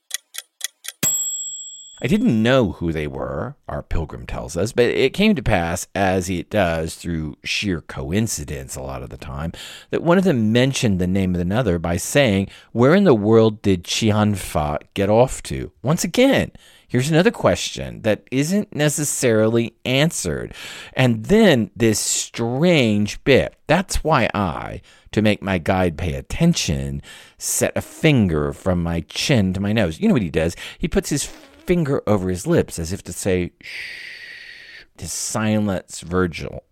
I 2.03 2.09
didn't 2.09 2.43
know 2.43 2.73
who 2.73 2.93
they 2.93 3.07
were, 3.07 3.57
our 3.69 3.83
pilgrim 3.83 4.27
tells 4.27 4.55
us, 4.55 4.73
but 4.73 4.85
it 4.85 5.15
came 5.15 5.35
to 5.35 5.43
pass, 5.43 5.87
as 5.95 6.29
it 6.29 6.51
does 6.51 6.95
through 6.95 7.37
sheer 7.43 7.81
coincidence 7.81 8.77
a 8.77 8.83
lot 8.83 9.03
of 9.03 9.09
the 9.09 9.17
time, 9.17 9.53
that 9.91 10.03
one 10.03 10.19
of 10.19 10.25
them 10.25 10.53
mentioned 10.53 10.99
the 10.99 11.07
name 11.07 11.35
of 11.35 11.41
another 11.41 11.79
by 11.79 11.97
saying, 11.97 12.51
Where 12.73 12.95
in 12.95 13.05
the 13.05 13.15
world 13.15 13.63
did 13.63 13.85
Cianfa 13.85 14.81
get 14.93 15.09
off 15.09 15.43
to? 15.45 15.73
Once 15.83 16.05
again, 16.05 16.53
Here's 16.89 17.11
another 17.11 17.33
question 17.33 18.03
that 18.03 18.27
isn't 18.31 18.75
necessarily 18.75 19.75
answered. 19.85 20.55
And 20.93 21.27
then 21.27 21.71
this 21.75 21.99
strange 21.99 23.23
bit. 23.25 23.57
That's 23.67 24.05
why 24.05 24.31
I, 24.33 24.83
to 25.11 25.23
make 25.23 25.43
my 25.43 25.59
guide 25.59 25.99
pay 25.99 26.15
attention, 26.15 27.03
set 27.39 27.77
a 27.77 27.83
finger 27.83 28.53
from 28.53 28.83
my 28.83 29.01
chin 29.01 29.53
to 29.55 29.61
my 29.61 29.73
nose. 29.73 29.99
You 29.99 30.09
know 30.09 30.15
what 30.15 30.23
he 30.23 30.31
does? 30.31 30.55
He 30.79 30.87
puts 30.87 31.11
his 31.11 31.25
finger 31.25 32.03
over 32.07 32.29
his 32.29 32.47
lips 32.47 32.79
as 32.79 32.93
if 32.93 33.03
to 33.03 33.13
say, 33.13 33.51
shh, 33.61 34.85
to 34.99 35.09
silence 35.09 36.01
Virgil. 36.01 36.63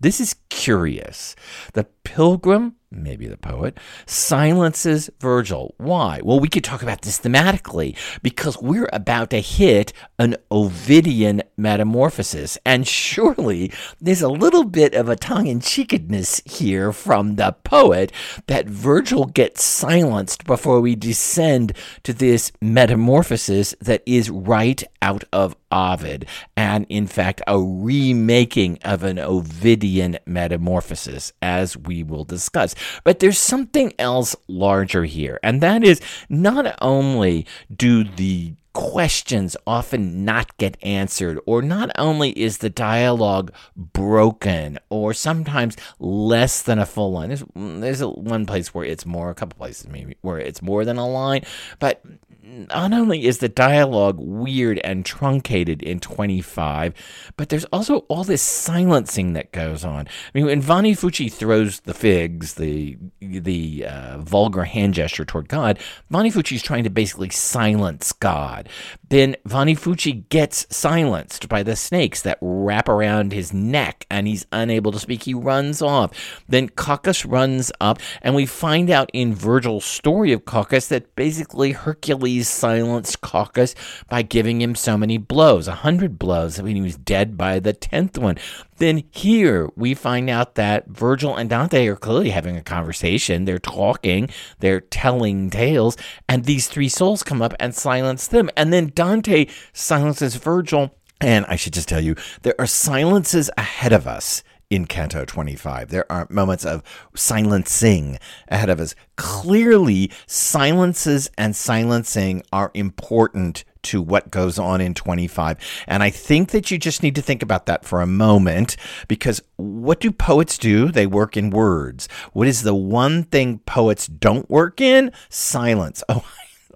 This 0.00 0.20
is 0.20 0.36
curious. 0.48 1.34
The 1.72 1.84
pilgrim 2.04 2.76
maybe 2.90 3.26
the 3.26 3.36
poet, 3.36 3.78
silences 4.06 5.10
Virgil. 5.20 5.74
Why? 5.78 6.20
Well, 6.22 6.40
we 6.40 6.48
could 6.48 6.64
talk 6.64 6.82
about 6.82 7.02
this 7.02 7.20
thematically 7.20 7.96
because 8.22 8.60
we're 8.60 8.88
about 8.92 9.30
to 9.30 9.40
hit 9.40 9.92
an 10.18 10.36
Ovidian 10.50 11.42
metamorphosis. 11.56 12.58
And 12.64 12.86
surely 12.86 13.72
there's 14.00 14.22
a 14.22 14.28
little 14.28 14.64
bit 14.64 14.94
of 14.94 15.08
a 15.08 15.16
tongue 15.16 15.46
in 15.46 15.60
cheekedness 15.60 16.42
here 16.44 16.92
from 16.92 17.36
the 17.36 17.56
poet 17.64 18.12
that 18.46 18.68
Virgil 18.68 19.26
gets 19.26 19.62
silenced 19.62 20.44
before 20.44 20.80
we 20.80 20.94
descend 20.94 21.72
to 22.02 22.12
this 22.12 22.52
metamorphosis 22.60 23.74
that 23.80 24.02
is 24.06 24.30
right 24.30 24.82
out 25.02 25.24
of 25.32 25.56
Ovid, 25.72 26.26
and 26.56 26.86
in 26.88 27.06
fact, 27.08 27.42
a 27.46 27.60
remaking 27.60 28.78
of 28.84 29.02
an 29.02 29.16
Ovidian 29.16 29.85
metamorphosis, 30.26 31.32
as 31.40 31.76
we 31.76 32.02
will 32.02 32.24
discuss. 32.24 32.74
But 33.04 33.20
there's 33.20 33.38
something 33.38 33.92
else 33.98 34.36
larger 34.48 35.04
here, 35.04 35.38
and 35.42 35.60
that 35.60 35.84
is 35.84 36.00
not 36.28 36.76
only 36.80 37.46
do 37.74 38.04
the 38.04 38.54
questions 38.76 39.56
often 39.66 40.22
not 40.26 40.54
get 40.58 40.76
answered, 40.82 41.40
or 41.46 41.62
not 41.62 41.90
only 41.96 42.30
is 42.32 42.58
the 42.58 42.68
dialogue 42.68 43.50
broken, 43.74 44.78
or 44.90 45.14
sometimes 45.14 45.78
less 45.98 46.60
than 46.60 46.78
a 46.78 46.84
full 46.84 47.12
line. 47.12 47.28
There's, 47.28 47.42
mm, 47.42 47.80
there's 47.80 48.02
a, 48.02 48.08
one 48.08 48.44
place 48.44 48.74
where 48.74 48.84
it's 48.84 49.06
more, 49.06 49.30
a 49.30 49.34
couple 49.34 49.56
places 49.56 49.88
maybe 49.88 50.18
where 50.20 50.38
it's 50.38 50.60
more 50.60 50.84
than 50.84 50.98
a 50.98 51.08
line, 51.08 51.42
but 51.78 52.02
not 52.46 52.92
only 52.92 53.24
is 53.24 53.38
the 53.38 53.48
dialogue 53.48 54.16
weird 54.18 54.78
and 54.84 55.04
truncated 55.04 55.82
in 55.82 55.98
25, 55.98 56.94
but 57.36 57.48
there's 57.48 57.64
also 57.66 57.98
all 58.08 58.22
this 58.22 58.42
silencing 58.42 59.32
that 59.32 59.52
goes 59.52 59.84
on. 59.84 60.06
I 60.06 60.30
mean, 60.32 60.46
when 60.46 60.60
Vanni 60.60 60.94
Fucci 60.94 61.32
throws 61.32 61.80
the 61.80 61.94
figs, 61.94 62.54
the 62.54 62.96
the 63.20 63.86
uh, 63.86 64.18
vulgar 64.18 64.64
hand 64.64 64.94
gesture 64.94 65.24
toward 65.24 65.48
God, 65.48 65.78
Vanni 66.10 66.30
Fucci 66.30 66.56
is 66.56 66.62
trying 66.62 66.84
to 66.84 66.90
basically 66.90 67.30
silence 67.30 68.12
God. 68.12 68.68
Then 69.08 69.36
Vanni 69.44 69.74
Fucci 69.74 70.28
gets 70.28 70.66
silenced 70.74 71.48
by 71.48 71.62
the 71.62 71.76
snakes 71.76 72.22
that 72.22 72.38
wrap 72.40 72.88
around 72.88 73.32
his 73.32 73.52
neck, 73.52 74.06
and 74.10 74.26
he's 74.26 74.46
unable 74.52 74.92
to 74.92 74.98
speak. 75.00 75.24
He 75.24 75.34
runs 75.34 75.82
off. 75.82 76.12
Then 76.48 76.68
Cacus 76.68 77.24
runs 77.24 77.72
up, 77.80 77.98
and 78.22 78.34
we 78.34 78.46
find 78.46 78.88
out 78.88 79.10
in 79.12 79.34
Virgil's 79.34 79.84
story 79.84 80.32
of 80.32 80.44
Cacus 80.44 80.88
that 80.88 81.14
basically 81.16 81.72
Hercules 81.72 82.35
silenced 82.42 83.20
Cacus 83.20 83.74
by 84.08 84.22
giving 84.22 84.60
him 84.60 84.74
so 84.74 84.96
many 84.96 85.18
blows, 85.18 85.68
a 85.68 85.76
hundred 85.76 86.18
blows. 86.18 86.58
I 86.58 86.62
mean, 86.62 86.76
he 86.76 86.82
was 86.82 86.96
dead 86.96 87.36
by 87.36 87.58
the 87.58 87.72
tenth 87.72 88.18
one. 88.18 88.38
Then 88.78 89.04
here 89.10 89.70
we 89.76 89.94
find 89.94 90.28
out 90.28 90.54
that 90.56 90.86
Virgil 90.88 91.36
and 91.36 91.48
Dante 91.48 91.86
are 91.86 91.96
clearly 91.96 92.30
having 92.30 92.56
a 92.56 92.62
conversation. 92.62 93.44
They're 93.44 93.58
talking, 93.58 94.28
they're 94.60 94.80
telling 94.80 95.50
tales, 95.50 95.96
and 96.28 96.44
these 96.44 96.68
three 96.68 96.88
souls 96.88 97.22
come 97.22 97.40
up 97.40 97.54
and 97.58 97.74
silence 97.74 98.26
them. 98.26 98.50
And 98.56 98.72
then 98.72 98.92
Dante 98.94 99.46
silences 99.72 100.36
Virgil. 100.36 100.94
And 101.20 101.46
I 101.46 101.56
should 101.56 101.72
just 101.72 101.88
tell 101.88 102.00
you, 102.00 102.14
there 102.42 102.54
are 102.58 102.66
silences 102.66 103.50
ahead 103.56 103.94
of 103.94 104.06
us 104.06 104.42
in 104.70 104.86
Canto 104.86 105.24
25. 105.24 105.88
There 105.90 106.10
are 106.10 106.26
moments 106.30 106.64
of 106.64 106.82
silencing 107.14 108.18
ahead 108.48 108.70
of 108.70 108.80
us. 108.80 108.94
Clearly, 109.16 110.10
silences 110.26 111.30
and 111.38 111.54
silencing 111.54 112.42
are 112.52 112.70
important 112.74 113.64
to 113.82 114.02
what 114.02 114.30
goes 114.30 114.58
on 114.58 114.80
in 114.80 114.94
25. 114.94 115.58
And 115.86 116.02
I 116.02 116.10
think 116.10 116.50
that 116.50 116.70
you 116.70 116.78
just 116.78 117.02
need 117.02 117.14
to 117.14 117.22
think 117.22 117.42
about 117.42 117.66
that 117.66 117.84
for 117.84 118.00
a 118.00 118.06
moment 118.06 118.76
because 119.06 119.40
what 119.56 120.00
do 120.00 120.10
poets 120.10 120.58
do? 120.58 120.90
They 120.90 121.06
work 121.06 121.36
in 121.36 121.50
words. 121.50 122.08
What 122.32 122.48
is 122.48 122.62
the 122.62 122.74
one 122.74 123.22
thing 123.22 123.58
poets 123.60 124.08
don't 124.08 124.50
work 124.50 124.80
in? 124.80 125.12
Silence. 125.28 126.02
Oh, 126.18 126.24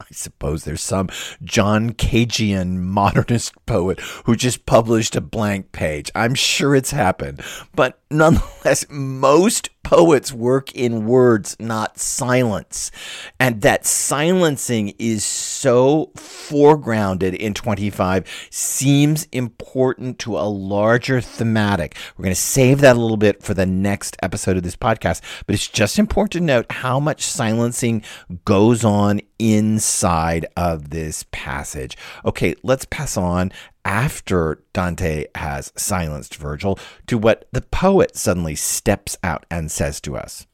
I 0.00 0.07
suppose 0.12 0.64
there's 0.64 0.83
some 0.83 1.09
John 1.45 1.90
Cagean 1.90 2.78
modernist 2.78 3.54
poet 3.66 4.00
who 4.25 4.35
just 4.35 4.66
published 4.66 5.14
a 5.14 5.21
blank 5.21 5.73
page. 5.73 6.11
I'm 6.14 6.35
sure 6.35 6.75
it's 6.75 6.90
happened. 6.90 7.42
But 7.75 8.00
nonetheless, 8.11 8.87
most 8.90 9.71
poets 9.83 10.33
work 10.33 10.73
in 10.73 11.07
words, 11.07 11.57
not 11.59 11.99
silence. 11.99 12.90
And 13.38 13.62
that 13.62 13.87
silencing 13.87 14.95
is 14.99 15.25
so 15.25 16.12
foregrounded 16.17 17.35
in 17.35 17.55
25 17.55 18.49
seems 18.50 19.25
important 19.33 20.19
to 20.21 20.38
a 20.38 20.47
larger 20.49 21.21
thematic. 21.21 21.97
We're 22.17 22.25
going 22.25 22.35
to 22.35 22.40
save 22.40 22.81
that 22.83 22.97
a 22.97 23.00
little 23.00 23.17
bit 23.17 23.43
for 23.43 23.55
the 23.55 23.67
next 23.67 24.17
episode 24.23 24.57
of 24.57 24.62
this 24.62 24.76
podcast, 24.76 25.23
but 25.47 25.55
it's 25.55 25.69
just 25.69 25.99
important 25.99 26.33
to 26.33 26.40
note 26.40 26.71
how 26.71 27.00
much 27.00 27.23
silencing 27.23 28.02
goes 28.45 28.85
on 28.85 29.21
inside 29.40 30.47
of 30.57 30.90
this 30.90 31.25
passage. 31.33 31.97
Okay, 32.25 32.55
let's 32.62 32.85
pass 32.85 33.17
on 33.17 33.50
after 33.84 34.62
Dante 34.72 35.26
has 35.34 35.72
silenced 35.76 36.37
Virgil 36.37 36.78
to 37.06 37.18
what 37.18 37.49
the 37.52 37.62
poet 37.62 38.16
suddenly 38.16 38.54
steps 38.54 39.16
out 39.22 39.46
and 39.50 39.70
says 39.70 40.00
to 40.02 40.16
us. 40.16 40.46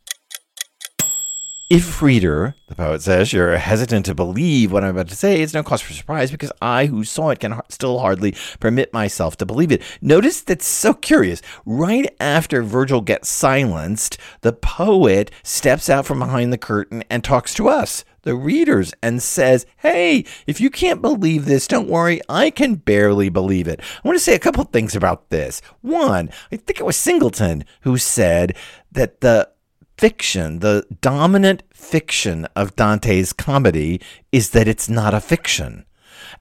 If, 1.69 2.01
reader, 2.01 2.55
the 2.69 2.77
poet 2.77 3.03
says, 3.03 3.33
you're 3.33 3.57
hesitant 3.57 4.07
to 4.07 4.15
believe 4.15 4.71
what 4.71 4.85
I'm 4.85 4.91
about 4.91 5.09
to 5.09 5.17
say, 5.17 5.43
it's 5.43 5.53
no 5.53 5.65
cause 5.65 5.81
for 5.81 5.95
surprise 5.95 6.31
because 6.31 6.53
I, 6.63 6.87
who 6.87 7.03
saw 7.03 7.31
it, 7.31 7.41
can 7.41 7.61
still 7.71 7.99
hardly 7.99 8.37
permit 8.61 8.93
myself 8.93 9.37
to 9.39 9.47
believe 9.47 9.73
it. 9.73 9.83
Notice 10.01 10.43
that's 10.43 10.65
so 10.65 10.95
curious. 10.95 11.43
Right 11.65 12.15
after 12.21 12.63
Virgil 12.63 13.01
gets 13.01 13.29
silenced, 13.29 14.17
the 14.43 14.53
poet 14.53 15.33
steps 15.43 15.91
out 15.91 16.07
from 16.07 16.21
behind 16.21 16.53
the 16.53 16.59
curtain 16.59 17.03
and 17.11 17.25
talks 17.25 17.53
to 17.55 17.69
us, 17.69 18.05
the 18.27 18.35
readers 18.35 18.93
and 19.03 19.23
says, 19.23 19.65
Hey, 19.79 20.25
if 20.49 20.61
you 20.61 20.69
can't 20.69 21.01
believe 21.01 21.45
this, 21.45 21.69
don't 21.69 21.89
worry, 21.89 22.21
I 22.29 22.51
can 22.51 22.75
barely 22.75 23.29
believe 23.29 23.69
it. 23.69 23.81
I 23.81 24.07
want 24.07 24.17
to 24.17 24.23
say 24.23 24.35
a 24.35 24.41
couple 24.41 24.65
things 24.65 24.97
about 24.97 25.31
this. 25.31 25.63
One, 25.81 26.29
I 26.51 26.57
think 26.57 26.81
it 26.81 26.85
was 26.85 26.97
Singleton 26.97 27.65
who 27.83 27.97
said 27.97 28.57
that 28.91 29.21
the 29.21 29.49
fiction, 29.97 30.59
the 30.59 30.85
dominant 31.01 31.63
fiction 31.73 32.47
of 32.57 32.75
Dante's 32.75 33.33
comedy 33.33 34.01
is 34.33 34.51
that 34.51 34.67
it's 34.67 34.89
not 34.89 35.15
a 35.15 35.21
fiction. 35.21 35.87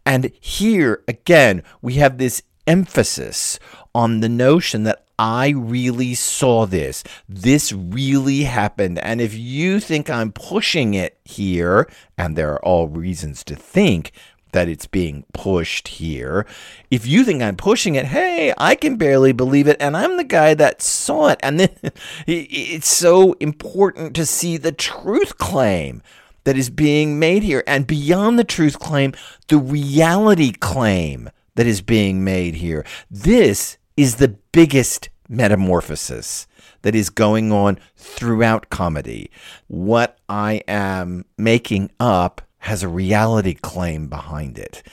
And 0.07 0.31
here, 0.41 1.03
again, 1.07 1.61
we 1.83 1.93
have 1.93 2.17
this 2.17 2.41
emphasis 2.65 3.59
on 3.95 4.19
the 4.19 4.29
notion 4.29 4.83
that 4.83 5.05
I 5.17 5.49
really 5.49 6.13
saw 6.15 6.65
this. 6.65 7.01
This 7.29 7.71
really 7.71 8.43
happened. 8.43 8.99
And 8.99 9.21
if 9.21 9.33
you 9.33 9.79
think 9.79 10.09
I'm 10.09 10.33
pushing 10.33 10.93
it 10.93 11.17
here, 11.23 11.89
and 12.17 12.35
there 12.35 12.51
are 12.51 12.63
all 12.63 12.89
reasons 12.89 13.41
to 13.45 13.55
think 13.55 14.11
that 14.51 14.67
it's 14.67 14.85
being 14.85 15.23
pushed 15.33 15.87
here, 15.87 16.45
if 16.91 17.07
you 17.07 17.23
think 17.23 17.41
I'm 17.41 17.55
pushing 17.55 17.95
it, 17.95 18.07
hey, 18.07 18.53
I 18.57 18.75
can 18.75 18.97
barely 18.97 19.31
believe 19.31 19.69
it. 19.69 19.77
And 19.79 19.95
I'm 19.95 20.17
the 20.17 20.25
guy 20.25 20.53
that 20.55 20.81
saw 20.81 21.29
it. 21.29 21.39
And 21.41 21.61
then 21.61 21.69
it's 22.27 22.89
so 22.89 23.33
important 23.39 24.13
to 24.17 24.25
see 24.25 24.57
the 24.57 24.73
truth 24.73 25.37
claim 25.37 26.01
that 26.43 26.57
is 26.57 26.69
being 26.69 27.17
made 27.17 27.43
here. 27.43 27.63
And 27.65 27.87
beyond 27.87 28.37
the 28.37 28.43
truth 28.43 28.77
claim, 28.77 29.13
the 29.47 29.57
reality 29.57 30.51
claim 30.51 31.29
that 31.55 31.65
is 31.65 31.81
being 31.81 32.25
made 32.25 32.55
here. 32.55 32.85
This 33.09 33.77
is 33.97 34.15
the 34.15 34.37
biggest 34.51 35.09
metamorphosis 35.27 36.47
that 36.81 36.95
is 36.95 37.09
going 37.09 37.51
on 37.51 37.79
throughout 37.95 38.69
comedy. 38.69 39.31
What 39.67 40.17
I 40.29 40.61
am 40.67 41.25
making 41.37 41.91
up 41.99 42.41
has 42.59 42.83
a 42.83 42.87
reality 42.87 43.53
claim 43.53 44.07
behind 44.07 44.57
it. 44.57 44.83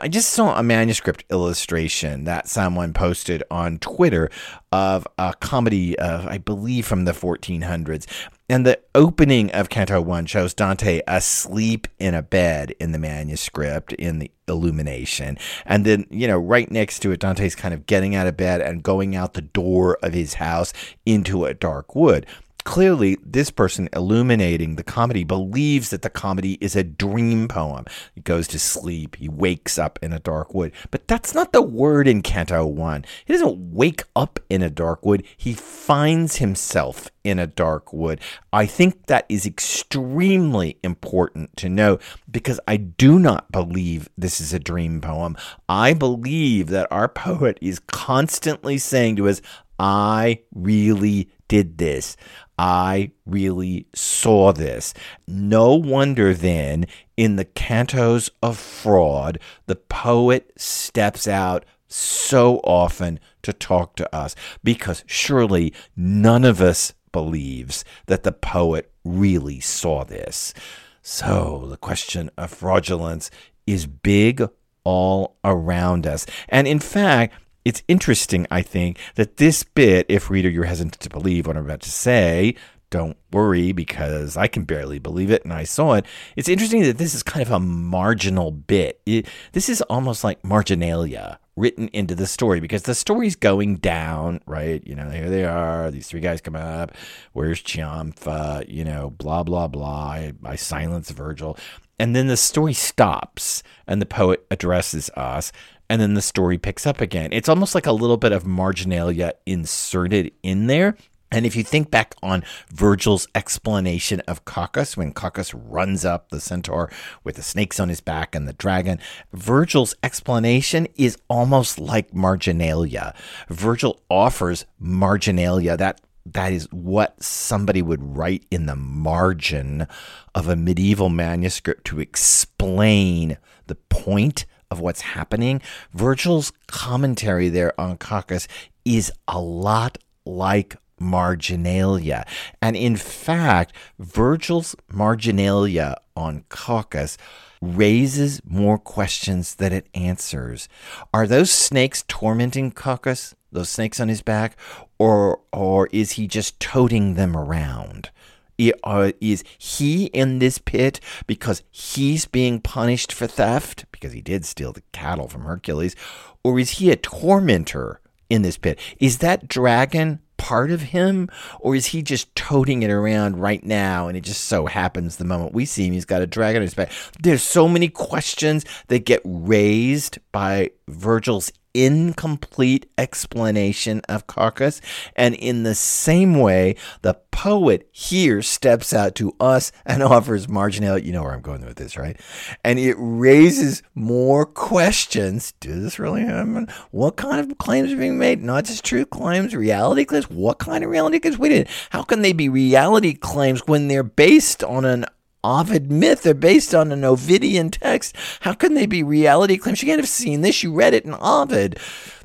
I 0.00 0.08
just 0.08 0.30
saw 0.30 0.58
a 0.58 0.62
manuscript 0.62 1.24
illustration 1.30 2.24
that 2.24 2.48
someone 2.48 2.94
posted 2.94 3.42
on 3.50 3.78
Twitter 3.78 4.30
of 4.72 5.06
a 5.18 5.34
comedy, 5.40 5.98
of, 5.98 6.26
I 6.26 6.38
believe, 6.38 6.86
from 6.86 7.04
the 7.04 7.12
1400s. 7.12 8.06
And 8.48 8.64
the 8.64 8.80
opening 8.94 9.50
of 9.50 9.68
Canto 9.68 10.00
1 10.00 10.26
shows 10.26 10.54
Dante 10.54 11.02
asleep 11.06 11.86
in 11.98 12.14
a 12.14 12.22
bed 12.22 12.74
in 12.80 12.92
the 12.92 12.98
manuscript 12.98 13.92
in 13.92 14.20
the 14.20 14.30
illumination. 14.48 15.38
And 15.64 15.84
then, 15.84 16.06
you 16.10 16.26
know, 16.26 16.38
right 16.38 16.70
next 16.70 17.00
to 17.00 17.12
it, 17.12 17.20
Dante's 17.20 17.54
kind 17.54 17.74
of 17.74 17.86
getting 17.86 18.14
out 18.14 18.26
of 18.26 18.36
bed 18.36 18.60
and 18.60 18.82
going 18.82 19.16
out 19.16 19.34
the 19.34 19.42
door 19.42 19.98
of 20.02 20.12
his 20.12 20.34
house 20.34 20.72
into 21.06 21.44
a 21.44 21.54
dark 21.54 21.94
wood 21.94 22.26
clearly 22.64 23.18
this 23.24 23.50
person 23.50 23.88
illuminating 23.92 24.76
the 24.76 24.82
comedy 24.82 25.24
believes 25.24 25.90
that 25.90 26.02
the 26.02 26.10
comedy 26.10 26.54
is 26.60 26.74
a 26.74 26.82
dream 26.82 27.46
poem. 27.48 27.84
He 28.14 28.20
goes 28.20 28.48
to 28.48 28.58
sleep, 28.58 29.16
he 29.16 29.28
wakes 29.28 29.78
up 29.78 29.98
in 30.02 30.12
a 30.12 30.18
dark 30.18 30.54
wood. 30.54 30.72
But 30.90 31.06
that's 31.06 31.34
not 31.34 31.52
the 31.52 31.62
word 31.62 32.08
in 32.08 32.22
Canto 32.22 32.66
1. 32.66 33.04
He 33.26 33.32
doesn't 33.32 33.72
wake 33.72 34.02
up 34.16 34.40
in 34.48 34.62
a 34.62 34.70
dark 34.70 35.04
wood, 35.04 35.24
he 35.36 35.54
finds 35.54 36.36
himself 36.36 37.10
in 37.22 37.38
a 37.38 37.46
dark 37.46 37.92
wood. 37.92 38.20
I 38.52 38.66
think 38.66 39.06
that 39.06 39.24
is 39.28 39.46
extremely 39.46 40.78
important 40.82 41.56
to 41.56 41.68
know 41.68 41.98
because 42.30 42.60
I 42.68 42.76
do 42.76 43.18
not 43.18 43.50
believe 43.50 44.08
this 44.16 44.40
is 44.40 44.52
a 44.52 44.58
dream 44.58 45.00
poem. 45.00 45.36
I 45.68 45.94
believe 45.94 46.68
that 46.68 46.86
our 46.90 47.08
poet 47.08 47.58
is 47.62 47.78
constantly 47.78 48.76
saying 48.76 49.16
to 49.16 49.28
us, 49.28 49.40
I 49.78 50.40
really 50.54 51.30
did 51.48 51.78
this. 51.78 52.16
I 52.58 53.10
really 53.26 53.86
saw 53.94 54.52
this. 54.52 54.94
No 55.26 55.74
wonder 55.74 56.32
then, 56.34 56.86
in 57.16 57.36
the 57.36 57.44
cantos 57.44 58.30
of 58.42 58.58
fraud, 58.58 59.38
the 59.66 59.76
poet 59.76 60.52
steps 60.56 61.26
out 61.26 61.64
so 61.88 62.58
often 62.64 63.20
to 63.42 63.52
talk 63.52 63.96
to 63.96 64.14
us 64.14 64.34
because 64.62 65.04
surely 65.06 65.72
none 65.96 66.44
of 66.44 66.60
us 66.60 66.94
believes 67.12 67.84
that 68.06 68.24
the 68.24 68.32
poet 68.32 68.90
really 69.04 69.60
saw 69.60 70.04
this. 70.04 70.54
So 71.02 71.66
the 71.68 71.76
question 71.76 72.30
of 72.36 72.50
fraudulence 72.50 73.30
is 73.66 73.86
big 73.86 74.42
all 74.84 75.36
around 75.44 76.06
us. 76.06 76.26
And 76.48 76.66
in 76.66 76.80
fact, 76.80 77.34
it's 77.64 77.82
interesting, 77.88 78.46
I 78.50 78.62
think, 78.62 78.98
that 79.14 79.38
this 79.38 79.62
bit, 79.62 80.06
if 80.08 80.30
reader 80.30 80.48
you're 80.48 80.64
hesitant 80.64 81.00
to 81.00 81.08
believe 81.08 81.46
what 81.46 81.56
I'm 81.56 81.64
about 81.64 81.80
to 81.82 81.90
say, 81.90 82.54
don't 82.90 83.16
worry 83.32 83.72
because 83.72 84.36
I 84.36 84.46
can 84.46 84.62
barely 84.62 85.00
believe 85.00 85.30
it 85.30 85.42
and 85.42 85.52
I 85.52 85.64
saw 85.64 85.94
it. 85.94 86.06
It's 86.36 86.48
interesting 86.48 86.82
that 86.82 86.98
this 86.98 87.12
is 87.12 87.24
kind 87.24 87.44
of 87.44 87.50
a 87.50 87.58
marginal 87.58 88.52
bit. 88.52 89.00
It, 89.04 89.26
this 89.50 89.68
is 89.68 89.82
almost 89.82 90.22
like 90.22 90.44
marginalia 90.44 91.40
written 91.56 91.88
into 91.88 92.14
the 92.14 92.26
story 92.26 92.60
because 92.60 92.82
the 92.82 92.94
story's 92.94 93.34
going 93.34 93.76
down, 93.76 94.40
right? 94.46 94.80
You 94.86 94.94
know, 94.94 95.10
here 95.10 95.28
they 95.28 95.44
are, 95.44 95.90
these 95.90 96.06
three 96.08 96.20
guys 96.20 96.40
come 96.40 96.54
up. 96.54 96.92
Where's 97.32 97.62
Cianfa? 97.62 98.68
You 98.68 98.84
know, 98.84 99.10
blah, 99.10 99.42
blah, 99.42 99.66
blah. 99.66 100.10
I, 100.10 100.32
I 100.44 100.54
silence 100.54 101.10
Virgil. 101.10 101.56
And 101.98 102.14
then 102.14 102.26
the 102.26 102.36
story 102.36 102.74
stops 102.74 103.62
and 103.86 104.00
the 104.02 104.06
poet 104.06 104.44
addresses 104.50 105.10
us 105.10 105.52
and 105.88 106.00
then 106.00 106.14
the 106.14 106.22
story 106.22 106.58
picks 106.58 106.86
up 106.86 107.00
again. 107.00 107.32
It's 107.32 107.48
almost 107.48 107.74
like 107.74 107.86
a 107.86 107.92
little 107.92 108.16
bit 108.16 108.32
of 108.32 108.46
marginalia 108.46 109.34
inserted 109.46 110.32
in 110.42 110.66
there. 110.66 110.96
And 111.30 111.44
if 111.44 111.56
you 111.56 111.64
think 111.64 111.90
back 111.90 112.14
on 112.22 112.44
Virgil's 112.70 113.26
explanation 113.34 114.20
of 114.20 114.44
Cacus, 114.44 114.96
when 114.96 115.12
Cacus 115.12 115.52
runs 115.52 116.04
up 116.04 116.28
the 116.28 116.40
centaur 116.40 116.92
with 117.24 117.34
the 117.34 117.42
snakes 117.42 117.80
on 117.80 117.88
his 117.88 118.00
back 118.00 118.36
and 118.36 118.46
the 118.46 118.52
dragon, 118.52 119.00
Virgil's 119.32 119.96
explanation 120.04 120.86
is 120.94 121.18
almost 121.28 121.80
like 121.80 122.14
marginalia. 122.14 123.14
Virgil 123.48 124.00
offers 124.08 124.64
marginalia, 124.78 125.76
that 125.76 126.00
that 126.24 126.52
is 126.52 126.70
what 126.70 127.20
somebody 127.22 127.82
would 127.82 128.16
write 128.16 128.46
in 128.50 128.66
the 128.66 128.76
margin 128.76 129.88
of 130.34 130.48
a 130.48 130.56
medieval 130.56 131.08
manuscript 131.08 131.84
to 131.86 132.00
explain 132.00 133.38
the 133.66 133.74
point 133.74 134.46
of 134.74 134.80
what's 134.80 135.00
happening. 135.00 135.62
Virgil's 135.92 136.52
commentary 136.66 137.48
there 137.48 137.78
on 137.80 137.96
Cacus 137.96 138.48
is 138.84 139.12
a 139.28 139.40
lot 139.40 139.98
like 140.26 140.76
marginalia. 140.98 142.26
And 142.60 142.74
in 142.76 142.96
fact, 142.96 143.72
Virgil's 144.00 144.74
marginalia 144.88 145.96
on 146.16 146.44
Cacus 146.50 147.16
raises 147.62 148.42
more 148.44 148.78
questions 148.78 149.54
than 149.54 149.72
it 149.72 149.86
answers. 149.94 150.68
Are 151.12 151.26
those 151.26 151.50
snakes 151.50 152.04
tormenting 152.08 152.72
Cacus, 152.72 153.34
Those 153.52 153.70
snakes 153.70 154.00
on 154.00 154.08
his 154.08 154.22
back? 154.22 154.56
Or, 154.98 155.40
or 155.52 155.88
is 155.92 156.12
he 156.12 156.26
just 156.26 156.58
toting 156.58 157.14
them 157.14 157.36
around? 157.36 158.10
Is 158.58 159.44
he 159.58 160.06
in 160.06 160.38
this 160.38 160.58
pit 160.58 161.00
because 161.26 161.62
he's 161.70 162.26
being 162.26 162.60
punished 162.60 163.12
for 163.12 163.26
theft 163.26 163.86
because 163.92 164.12
he 164.12 164.20
did 164.20 164.44
steal 164.44 164.72
the 164.72 164.82
cattle 164.92 165.28
from 165.28 165.42
Hercules? 165.42 165.96
Or 166.42 166.58
is 166.58 166.70
he 166.70 166.90
a 166.90 166.96
tormentor 166.96 168.00
in 168.28 168.42
this 168.42 168.58
pit? 168.58 168.78
Is 168.98 169.18
that 169.18 169.48
dragon 169.48 170.20
part 170.36 170.70
of 170.70 170.82
him 170.82 171.28
or 171.60 171.74
is 171.74 171.86
he 171.86 172.02
just 172.02 172.34
toting 172.34 172.82
it 172.82 172.90
around 172.90 173.36
right 173.38 173.64
now 173.64 174.08
and 174.08 174.16
it 174.16 174.20
just 174.22 174.44
so 174.44 174.66
happens 174.66 175.16
the 175.16 175.24
moment 175.24 175.54
we 175.54 175.64
see 175.64 175.86
him 175.86 175.92
he's 175.92 176.04
got 176.04 176.20
a 176.22 176.26
dragon 176.26 176.60
on 176.60 176.62
his 176.62 176.74
back 176.74 176.90
there's 177.22 177.42
so 177.42 177.68
many 177.68 177.88
questions 177.88 178.64
that 178.88 179.04
get 179.04 179.22
raised 179.24 180.18
by 180.32 180.68
virgil's 180.88 181.52
incomplete 181.74 182.86
explanation 182.96 184.00
of 184.08 184.26
Cacus. 184.26 184.80
And 185.16 185.34
in 185.34 185.64
the 185.64 185.74
same 185.74 186.38
way, 186.38 186.76
the 187.02 187.14
poet 187.30 187.88
here 187.90 188.40
steps 188.42 188.94
out 188.94 189.14
to 189.16 189.34
us 189.40 189.72
and 189.84 190.02
offers 190.02 190.46
marginality. 190.46 191.04
You 191.04 191.12
know 191.12 191.22
where 191.22 191.32
I'm 191.32 191.42
going 191.42 191.64
with 191.64 191.76
this, 191.76 191.96
right? 191.96 192.18
And 192.62 192.78
it 192.78 192.94
raises 192.98 193.82
more 193.94 194.46
questions. 194.46 195.52
Does 195.60 195.82
this 195.82 195.98
really 195.98 196.22
happen? 196.22 196.68
What 196.92 197.16
kind 197.16 197.40
of 197.40 197.58
claims 197.58 197.92
are 197.92 197.96
being 197.96 198.18
made? 198.18 198.42
Not 198.42 198.64
just 198.64 198.84
true 198.84 199.04
claims, 199.04 199.54
reality 199.54 200.04
claims. 200.04 200.30
What 200.30 200.58
kind 200.58 200.84
of 200.84 200.90
reality 200.90 201.18
claims? 201.18 201.38
Wait 201.38 201.52
a 201.52 201.54
minute. 201.56 201.70
How 201.90 202.02
can 202.02 202.22
they 202.22 202.32
be 202.32 202.48
reality 202.48 203.14
claims 203.14 203.66
when 203.66 203.88
they're 203.88 204.02
based 204.02 204.62
on 204.62 204.84
an 204.84 205.06
Ovid 205.44 205.92
myth. 205.92 206.22
They're 206.22 206.34
based 206.34 206.74
on 206.74 206.90
an 206.90 207.02
Ovidian 207.02 207.70
text. 207.70 208.16
How 208.40 208.54
can 208.54 208.74
they 208.74 208.86
be 208.86 209.02
reality 209.02 209.58
claims? 209.58 209.82
You 209.82 209.88
can't 209.88 210.00
have 210.00 210.08
seen 210.08 210.40
this. 210.40 210.62
You 210.62 210.72
read 210.72 210.94
it 210.94 211.04
in 211.04 211.14
Ovid. 211.20 211.78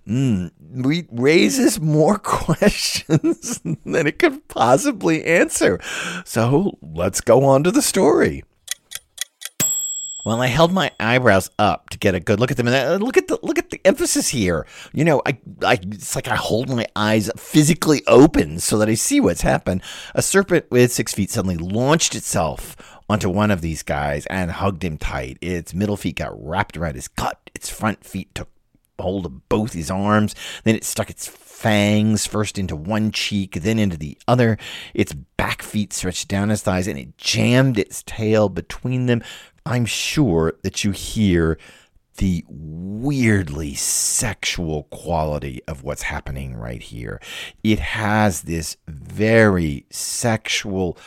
Mm, 0.07 0.51
raises 1.11 1.79
more 1.79 2.17
questions 2.23 3.59
than 3.59 4.07
it 4.07 4.17
could 4.17 4.47
possibly 4.47 5.25
answer. 5.25 5.79
So 6.25 6.77
let's 6.81 7.21
go 7.21 7.43
on 7.43 7.63
to 7.65 7.71
the 7.71 7.81
story. 7.81 8.43
Well, 10.25 10.41
I 10.41 10.47
held 10.47 10.71
my 10.71 10.91
eyebrows 10.99 11.49
up 11.57 11.89
to 11.89 11.97
get 11.97 12.13
a 12.13 12.19
good 12.19 12.39
look 12.39 12.51
at 12.51 12.57
them, 12.57 12.67
and 12.67 12.75
uh, 12.75 13.03
look 13.03 13.17
at 13.17 13.27
the 13.27 13.39
look 13.41 13.57
at 13.57 13.69
the 13.69 13.79
emphasis 13.85 14.27
here. 14.27 14.67
You 14.93 15.05
know, 15.05 15.21
I, 15.25 15.39
I 15.63 15.79
it's 15.81 16.13
like 16.15 16.27
I 16.27 16.35
hold 16.35 16.69
my 16.69 16.85
eyes 16.95 17.31
physically 17.37 18.03
open 18.05 18.59
so 18.59 18.77
that 18.77 18.89
I 18.89 18.95
see 18.95 19.19
what's 19.19 19.41
happened. 19.41 19.81
A 20.13 20.21
serpent 20.21 20.69
with 20.69 20.91
six 20.91 21.13
feet 21.13 21.31
suddenly 21.31 21.57
launched 21.57 22.15
itself 22.15 22.75
onto 23.09 23.29
one 23.29 23.51
of 23.51 23.61
these 23.61 23.83
guys 23.83 24.25
and 24.27 24.51
hugged 24.51 24.83
him 24.83 24.97
tight. 24.97 25.37
Its 25.41 25.73
middle 25.73 25.97
feet 25.97 26.17
got 26.17 26.31
wrapped 26.45 26.77
around 26.77 26.95
his 26.95 27.07
gut. 27.07 27.49
Its 27.55 27.69
front 27.69 28.03
feet 28.03 28.33
took 28.35 28.49
hold 28.99 29.25
of 29.25 29.49
both 29.49 29.73
his 29.73 29.89
arms. 29.89 30.35
Then 30.63 30.75
it 30.75 30.83
stuck 30.83 31.09
its 31.09 31.27
fangs, 31.27 32.25
first 32.25 32.57
into 32.57 32.75
one 32.75 33.11
cheek, 33.11 33.55
then 33.55 33.79
into 33.79 33.97
the 33.97 34.17
other. 34.27 34.57
Its 34.93 35.13
back 35.13 35.61
feet 35.61 35.91
stretched 35.91 36.27
down 36.27 36.49
his 36.49 36.61
thighs, 36.61 36.87
and 36.87 36.99
it 36.99 37.17
jammed 37.17 37.79
its 37.79 38.03
tail 38.03 38.47
between 38.47 39.07
them. 39.07 39.23
I'm 39.65 39.85
sure 39.85 40.53
that 40.63 40.83
you 40.83 40.91
hear 40.91 41.57
the 42.17 42.43
weirdly 42.47 43.73
sexual 43.75 44.83
quality 44.83 45.61
of 45.67 45.83
what's 45.83 46.03
happening 46.03 46.53
right 46.53 46.81
here. 46.81 47.21
It 47.63 47.79
has 47.79 48.41
this 48.41 48.75
very 48.87 49.85
sexual, 49.89 50.97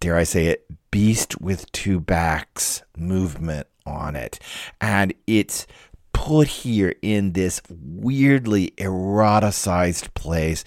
dare 0.00 0.16
I 0.16 0.24
say 0.24 0.46
it, 0.46 0.66
beast 0.90 1.40
with 1.40 1.70
two 1.72 2.00
backs 2.00 2.82
movement 2.96 3.66
on 3.86 4.16
it. 4.16 4.38
And 4.80 5.14
it's 5.26 5.66
put 6.12 6.48
here 6.48 6.94
in 7.02 7.32
this 7.32 7.62
weirdly 7.68 8.72
eroticized 8.76 10.12
place 10.14 10.64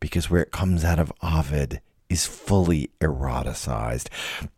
because 0.00 0.30
where 0.30 0.42
it 0.42 0.52
comes 0.52 0.84
out 0.84 0.98
of 0.98 1.12
Ovid 1.22 1.80
is 2.10 2.26
fully 2.26 2.90
eroticized. 3.00 4.08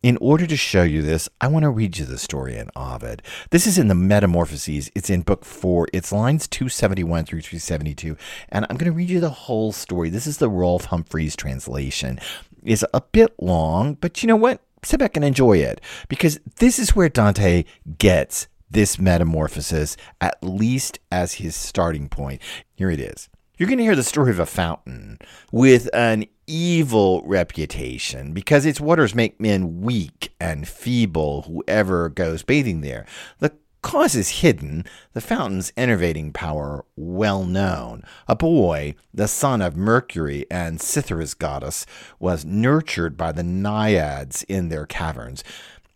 In 0.03 0.17
order 0.21 0.47
to 0.47 0.57
show 0.57 0.83
you 0.83 1.03
this, 1.03 1.29
I 1.41 1.49
want 1.49 1.65
to 1.65 1.71
read 1.71 1.99
you 1.99 2.07
the 2.07 2.19
story 2.19 2.57
in 2.57 2.71
Ovid. 2.75 3.23
This 3.51 3.67
is 3.67 3.77
in 3.77 3.89
the 3.89 3.95
Metamorphoses. 3.95 4.91
It's 4.95 5.11
in 5.11 5.21
book 5.21 5.45
four. 5.45 5.87
It's 5.93 6.11
lines 6.11 6.49
271 6.49 7.27
through 7.27 7.43
272. 7.43 8.17
And 8.49 8.67
I'm 8.69 8.79
going 8.79 8.91
to 8.91 8.97
read 8.97 9.11
you 9.11 9.21
the 9.21 9.29
whole 9.29 9.71
story. 9.71 10.09
This 10.09 10.27
is 10.27 10.39
the 10.39 10.49
Rolfe 10.49 10.87
Humphries 10.87 11.37
translation. 11.37 12.19
It's 12.63 12.85
a 12.93 13.01
bit 13.01 13.35
long, 13.41 13.95
but 13.95 14.23
you 14.23 14.27
know 14.27 14.37
what? 14.37 14.61
Sit 14.85 15.01
back 15.01 15.17
and 15.17 15.25
enjoy 15.25 15.59
it 15.59 15.81
because 16.09 16.41
this 16.59 16.79
is 16.79 16.97
where 16.97 17.09
Dante 17.09 17.65
gets 17.99 18.49
this 18.71 18.99
metamorphosis, 18.99 19.97
at 20.21 20.39
least 20.43 20.99
as 21.11 21.35
his 21.35 21.55
starting 21.55 22.09
point. 22.09 22.41
Here 22.75 22.91
it 22.91 23.01
is. 23.01 23.29
You're 23.59 23.69
going 23.69 23.79
to 23.79 23.85
hear 23.85 23.95
the 23.95 24.03
story 24.03 24.31
of 24.31 24.41
a 24.41 24.47
fountain 24.47 25.19
with 25.53 25.89
an 25.95 26.25
evil 26.47 27.23
reputation 27.25 28.33
because 28.33 28.67
its 28.67 28.81
waters 28.81 29.15
make 29.15 29.41
men 29.41 29.83
weak 29.83 30.35
and 30.41 30.67
feeble, 30.67 31.43
whoever 31.43 32.09
goes 32.09 32.43
bathing 32.43 32.81
there. 32.81 33.07
The 33.39 33.53
cause 33.83 34.15
is 34.15 34.41
hidden, 34.41 34.85
the 35.13 35.21
fountain's 35.21 35.73
enervating 35.77 36.33
power 36.33 36.85
well 36.97 37.45
known. 37.45 38.03
A 38.27 38.35
boy, 38.35 38.95
the 39.13 39.29
son 39.29 39.61
of 39.61 39.77
Mercury 39.77 40.47
and 40.51 40.81
Cythera's 40.81 41.35
goddess, 41.35 41.85
was 42.19 42.45
nurtured 42.45 43.17
by 43.17 43.33
the 43.33 43.43
naiads 43.43 44.45
in 44.45 44.69
their 44.69 44.87
caverns. 44.87 45.45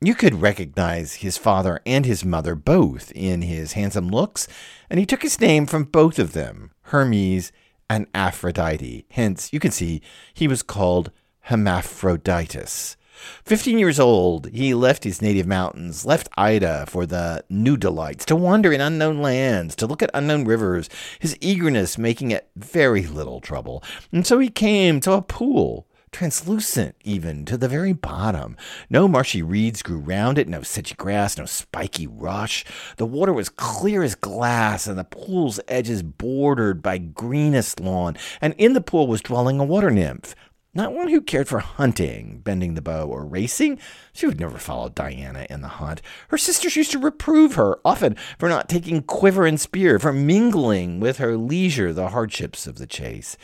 You 0.01 0.15
could 0.15 0.43
recognize 0.43 1.15
his 1.15 1.39
father 1.39 1.81
and 1.87 2.05
his 2.05 2.25
mother 2.25 2.55
both 2.55 3.11
in 3.13 3.41
his 3.43 3.73
handsome 3.73 4.09
looks, 4.09 4.47
and 4.91 5.01
he 5.01 5.07
took 5.07 5.23
his 5.23 5.41
name 5.41 5.65
from 5.65 5.85
both 5.85 6.19
of 6.19 6.33
them, 6.33 6.73
Hermes 6.83 7.51
and 7.89 8.07
Aphrodite. 8.15 9.07
Hence, 9.11 9.53
you 9.53 9.61
can 9.61 9.71
see 9.71 10.03
he 10.35 10.49
was 10.49 10.63
called 10.63 11.11
Hermaphroditus. 11.43 12.97
Fifteen 13.45 13.79
years 13.79 13.99
old, 13.99 14.51
he 14.51 14.75
left 14.75 15.05
his 15.05 15.23
native 15.23 15.47
mountains, 15.47 16.05
left 16.05 16.29
Ida 16.37 16.87
for 16.87 17.07
the 17.07 17.45
new 17.49 17.77
delights, 17.77 18.25
to 18.27 18.37
wander 18.37 18.73
in 18.73 18.81
unknown 18.81 19.23
lands, 19.23 19.75
to 19.77 19.87
look 19.87 20.03
at 20.03 20.11
unknown 20.15 20.45
rivers, 20.45 20.89
his 21.19 21.37
eagerness 21.41 21.99
making 21.99 22.31
it 22.31 22.49
very 22.57 23.07
little 23.07 23.41
trouble. 23.41 23.83
And 24.13 24.27
so 24.27 24.39
he 24.39 24.49
came 24.49 25.01
to 25.01 25.13
a 25.13 25.23
pool 25.23 25.87
translucent 26.13 26.97
even 27.05 27.45
to 27.45 27.59
the 27.59 27.69
very 27.69 27.93
bottom. 27.93 28.57
No 28.89 29.07
marshy 29.07 29.43
reeds 29.43 29.83
grew 29.83 29.99
round 29.99 30.39
it, 30.39 30.49
no 30.49 30.63
sedgy 30.63 30.95
grass, 30.95 31.37
no 31.37 31.45
spiky 31.45 32.07
rush. 32.07 32.65
The 32.97 33.05
water 33.05 33.35
was 33.35 33.51
clear 33.51 34.03
as 34.03 34.15
glass, 34.15 34.87
and 34.87 34.99
the 34.99 35.05
pool's 35.05 35.61
edges 35.69 36.03
bordered 36.03 36.81
by 36.83 36.97
greenest 36.97 37.81
lawn, 37.81 38.17
and 38.41 38.55
in 38.57 38.73
the 38.73 38.81
pool 38.81 39.07
was 39.07 39.21
dwelling 39.21 39.61
a 39.61 39.65
water 39.65 39.91
nymph. 39.91 40.35
Not 40.77 40.93
one 40.93 41.09
who 41.09 41.23
cared 41.23 41.49
for 41.49 41.61
hunting, 41.61 42.43
bending 42.45 42.75
the 42.75 42.83
bow, 42.83 43.07
or 43.07 43.25
racing. 43.25 43.79
She 44.13 44.27
would 44.27 44.39
never 44.39 44.59
follow 44.59 44.91
Diana 44.91 45.47
in 45.49 45.63
the 45.63 45.69
hunt. 45.69 46.03
Her 46.29 46.37
sisters 46.37 46.77
used 46.77 46.93
to 46.93 46.99
reprove 46.99 47.55
her, 47.55 47.79
often 47.83 48.15
for 48.39 48.51
not 48.51 48.69
taking 48.69 49.01
quiver 49.01 49.47
and 49.47 49.59
spear, 49.59 49.99
for 49.99 50.13
mingling 50.13 51.01
with 51.01 51.17
her 51.17 51.39
leisure 51.39 51.95
the 51.95 52.11
hardships 52.11 52.67
of 52.67 52.77
the 52.77 52.87
chase. 52.87 53.39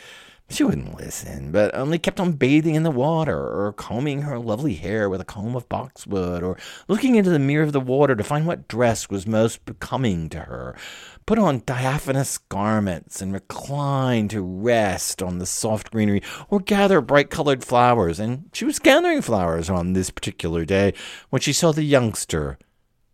She 0.53 0.65
wouldn't 0.65 0.99
listen, 0.99 1.51
but 1.51 1.75
only 1.75 1.99
kept 1.99 2.21
on 2.21 2.33
bathing 2.33 2.75
in 2.75 2.83
the 2.83 2.91
water, 2.91 3.39
or 3.39 3.73
combing 3.73 4.21
her 4.23 4.39
lovely 4.39 4.75
hair 4.75 5.09
with 5.09 5.23
a 5.23 5.25
comb 5.25 5.57
of 5.57 5.67
boxwood, 5.71 6.43
or 6.43 6.59
looking 6.89 7.15
into 7.15 7.31
the 7.31 7.39
mirror 7.39 7.63
of 7.63 7.73
the 7.73 7.81
water 7.81 8.15
to 8.15 8.23
find 8.23 8.47
what 8.47 8.69
dress 8.69 9.09
was 9.09 9.27
most 9.27 9.65
becoming 9.65 10.29
to 10.29 10.41
her. 10.41 10.77
Put 11.25 11.39
on 11.39 11.63
diaphanous 11.65 12.37
garments 12.37 13.23
and 13.23 13.33
recline 13.33 14.29
to 14.29 14.43
rest 14.43 15.23
on 15.23 15.39
the 15.39 15.47
soft 15.47 15.91
greenery, 15.91 16.23
or 16.51 16.61
gather 16.61 17.01
bright 17.01 17.31
colored 17.31 17.65
flowers. 17.65 18.21
And 18.21 18.51
she 18.53 18.67
was 18.67 18.79
gathering 18.79 19.23
flowers 19.23 19.71
on 19.71 19.95
this 19.95 20.11
particular 20.11 20.67
day 20.67 20.93
when 21.31 21.41
she 21.41 21.55
saw 21.55 21.73
the 21.73 21.83
youngster 21.83 22.59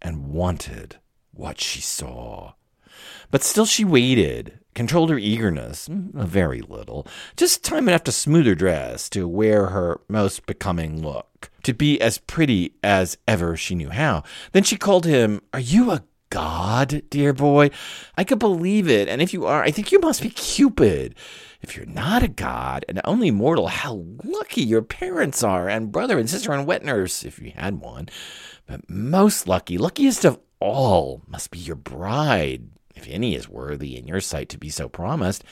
and 0.02 0.26
wanted 0.26 0.96
what 1.30 1.60
she 1.60 1.80
saw. 1.80 2.54
But 3.30 3.44
still 3.44 3.66
she 3.66 3.84
waited, 3.84 4.57
controlled 4.74 5.10
her 5.10 5.18
eagerness, 5.18 5.88
mm, 5.88 6.14
a 6.14 6.24
very 6.24 6.60
little, 6.60 7.06
just 7.36 7.64
time 7.64 7.88
enough 7.88 8.04
to 8.04 8.12
smooth 8.12 8.46
her 8.46 8.54
dress, 8.54 9.08
to 9.10 9.26
wear 9.26 9.66
her 9.66 10.00
most 10.08 10.46
becoming 10.46 11.02
look, 11.02 11.50
to 11.62 11.72
be 11.72 12.00
as 12.00 12.18
pretty 12.18 12.74
as 12.82 13.18
ever 13.26 13.56
she 13.56 13.74
knew 13.74 13.90
how. 13.90 14.22
Then 14.52 14.62
she 14.62 14.76
called 14.76 15.04
him, 15.04 15.40
Are 15.52 15.60
you 15.60 15.90
a 15.90 16.04
god, 16.30 17.02
dear 17.10 17.32
boy? 17.32 17.70
I 18.16 18.24
could 18.24 18.38
believe 18.38 18.88
it, 18.88 19.08
and 19.08 19.20
if 19.20 19.32
you 19.32 19.46
are, 19.46 19.62
I 19.62 19.70
think 19.70 19.92
you 19.92 20.00
must 20.00 20.22
be 20.22 20.30
Cupid. 20.30 21.14
If 21.60 21.76
you're 21.76 21.86
not 21.86 22.22
a 22.22 22.28
god 22.28 22.84
and 22.88 23.00
only 23.04 23.32
mortal, 23.32 23.66
how 23.66 24.04
lucky 24.22 24.62
your 24.62 24.82
parents 24.82 25.42
are, 25.42 25.68
and 25.68 25.90
brother 25.90 26.18
and 26.18 26.30
sister 26.30 26.52
and 26.52 26.66
wet 26.66 26.84
nurse, 26.84 27.24
if 27.24 27.40
you 27.40 27.52
had 27.54 27.80
one. 27.80 28.08
But 28.66 28.88
most 28.88 29.48
lucky, 29.48 29.76
luckiest 29.76 30.24
of 30.24 30.38
all, 30.60 31.22
must 31.26 31.50
be 31.50 31.58
your 31.58 31.76
bride, 31.76 32.68
if 32.98 33.08
any 33.08 33.34
is 33.34 33.48
worthy 33.48 33.96
in 33.96 34.06
your 34.06 34.20
sight 34.20 34.48
to 34.50 34.58
be 34.58 34.68
so 34.68 34.88
promised. 34.88 35.44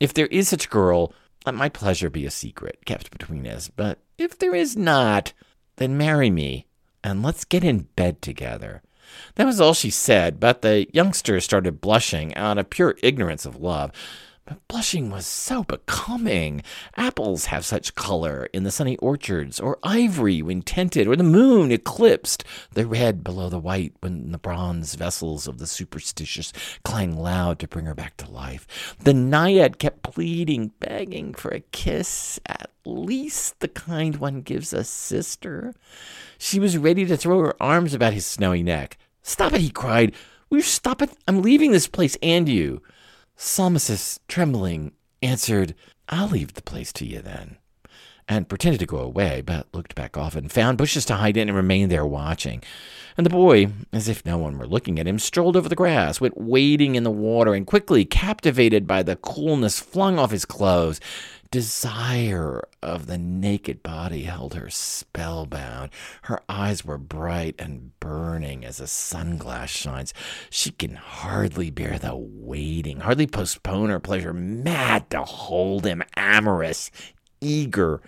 If 0.00 0.14
there 0.14 0.26
is 0.26 0.48
such 0.48 0.66
a 0.66 0.70
girl, 0.70 1.12
let 1.44 1.54
my 1.54 1.68
pleasure 1.68 2.08
be 2.08 2.24
a 2.24 2.30
secret 2.30 2.78
kept 2.84 3.10
between 3.10 3.46
us. 3.46 3.68
But 3.68 3.98
if 4.18 4.38
there 4.38 4.54
is 4.54 4.76
not, 4.76 5.32
then 5.76 5.96
marry 5.98 6.30
me, 6.30 6.66
and 7.02 7.22
let's 7.22 7.44
get 7.44 7.64
in 7.64 7.88
bed 7.96 8.22
together. 8.22 8.82
That 9.34 9.46
was 9.46 9.60
all 9.60 9.74
she 9.74 9.90
said, 9.90 10.40
but 10.40 10.62
the 10.62 10.86
youngster 10.92 11.40
started 11.40 11.80
blushing 11.80 12.34
out 12.34 12.58
of 12.58 12.70
pure 12.70 12.96
ignorance 13.02 13.44
of 13.44 13.56
love. 13.56 13.90
But 14.44 14.66
blushing 14.66 15.08
was 15.08 15.24
so 15.24 15.62
becoming. 15.62 16.62
Apples 16.96 17.46
have 17.46 17.64
such 17.64 17.94
color 17.94 18.48
in 18.52 18.64
the 18.64 18.72
sunny 18.72 18.96
orchards, 18.96 19.60
or 19.60 19.78
ivory 19.84 20.42
when 20.42 20.62
tinted, 20.62 21.06
or 21.06 21.14
the 21.14 21.22
moon 21.22 21.70
eclipsed 21.70 22.42
the 22.72 22.84
red 22.84 23.22
below 23.22 23.48
the 23.48 23.60
white 23.60 23.92
when 24.00 24.32
the 24.32 24.38
bronze 24.38 24.96
vessels 24.96 25.46
of 25.46 25.58
the 25.58 25.66
superstitious 25.68 26.52
clang 26.84 27.16
loud 27.16 27.60
to 27.60 27.68
bring 27.68 27.86
her 27.86 27.94
back 27.94 28.16
to 28.16 28.30
life. 28.30 28.96
The 28.98 29.14
naiad 29.14 29.78
kept 29.78 30.02
pleading, 30.02 30.72
begging 30.80 31.34
for 31.34 31.52
a 31.52 31.60
kiss, 31.60 32.40
at 32.46 32.70
least 32.84 33.60
the 33.60 33.68
kind 33.68 34.16
one 34.16 34.40
gives 34.40 34.72
a 34.72 34.82
sister. 34.82 35.72
She 36.36 36.58
was 36.58 36.76
ready 36.76 37.04
to 37.06 37.16
throw 37.16 37.38
her 37.40 37.62
arms 37.62 37.94
about 37.94 38.12
his 38.12 38.26
snowy 38.26 38.64
neck. 38.64 38.98
Stop 39.22 39.52
it, 39.52 39.60
he 39.60 39.70
cried. 39.70 40.14
Will 40.50 40.58
you 40.58 40.62
stop 40.62 41.00
it? 41.00 41.10
I'm 41.28 41.42
leaving 41.42 41.70
this 41.70 41.86
place 41.86 42.16
and 42.20 42.48
you. 42.48 42.82
Salmacis, 43.36 44.18
trembling, 44.28 44.92
answered, 45.22 45.74
I'll 46.08 46.28
leave 46.28 46.54
the 46.54 46.62
place 46.62 46.92
to 46.94 47.06
you 47.06 47.20
then, 47.20 47.56
and 48.28 48.48
pretended 48.48 48.80
to 48.80 48.86
go 48.86 48.98
away, 48.98 49.40
but 49.40 49.66
looked 49.72 49.94
back 49.94 50.16
often, 50.16 50.48
found 50.48 50.78
bushes 50.78 51.04
to 51.06 51.16
hide 51.16 51.36
in, 51.36 51.48
and 51.48 51.56
remained 51.56 51.90
there 51.90 52.06
watching. 52.06 52.62
And 53.16 53.26
the 53.26 53.30
boy, 53.30 53.68
as 53.92 54.08
if 54.08 54.24
no 54.24 54.38
one 54.38 54.58
were 54.58 54.66
looking 54.66 54.98
at 54.98 55.06
him, 55.06 55.18
strolled 55.18 55.56
over 55.56 55.68
the 55.68 55.74
grass, 55.74 56.20
went 56.20 56.38
wading 56.38 56.94
in 56.94 57.02
the 57.02 57.10
water, 57.10 57.54
and 57.54 57.66
quickly, 57.66 58.04
captivated 58.04 58.86
by 58.86 59.02
the 59.02 59.16
coolness, 59.16 59.80
flung 59.80 60.18
off 60.18 60.30
his 60.30 60.44
clothes 60.44 61.00
desire 61.52 62.66
of 62.82 63.06
the 63.06 63.18
naked 63.18 63.82
body 63.82 64.22
held 64.22 64.54
her 64.54 64.70
spellbound. 64.70 65.90
Her 66.22 66.40
eyes 66.48 66.82
were 66.84 66.98
bright 66.98 67.54
and 67.58 67.92
burning 68.00 68.64
as 68.64 68.80
a 68.80 68.86
sunglass 68.86 69.68
shines. 69.68 70.14
She 70.48 70.70
can 70.70 70.94
hardly 70.94 71.70
bear 71.70 71.98
the 71.98 72.16
waiting, 72.16 73.00
hardly 73.00 73.26
postpone 73.26 73.90
her 73.90 74.00
pleasure, 74.00 74.32
mad 74.32 75.10
to 75.10 75.22
hold 75.22 75.84
him, 75.84 76.02
amorous, 76.16 76.90
eager. 77.42 78.00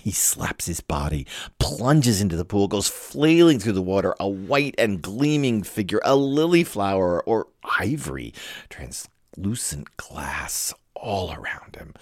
He 0.00 0.12
slaps 0.12 0.66
his 0.66 0.80
body, 0.80 1.26
plunges 1.58 2.20
into 2.20 2.36
the 2.36 2.44
pool, 2.44 2.68
goes 2.68 2.88
flailing 2.88 3.58
through 3.58 3.72
the 3.72 3.82
water, 3.82 4.14
a 4.20 4.28
white 4.28 4.76
and 4.78 5.02
gleaming 5.02 5.64
figure, 5.64 6.00
a 6.04 6.14
lily 6.14 6.62
flower 6.62 7.22
or 7.24 7.48
ivory, 7.80 8.32
translucent 8.68 9.96
glass 9.96 10.72
all 10.94 11.32
around 11.32 11.74
him. 11.74 11.92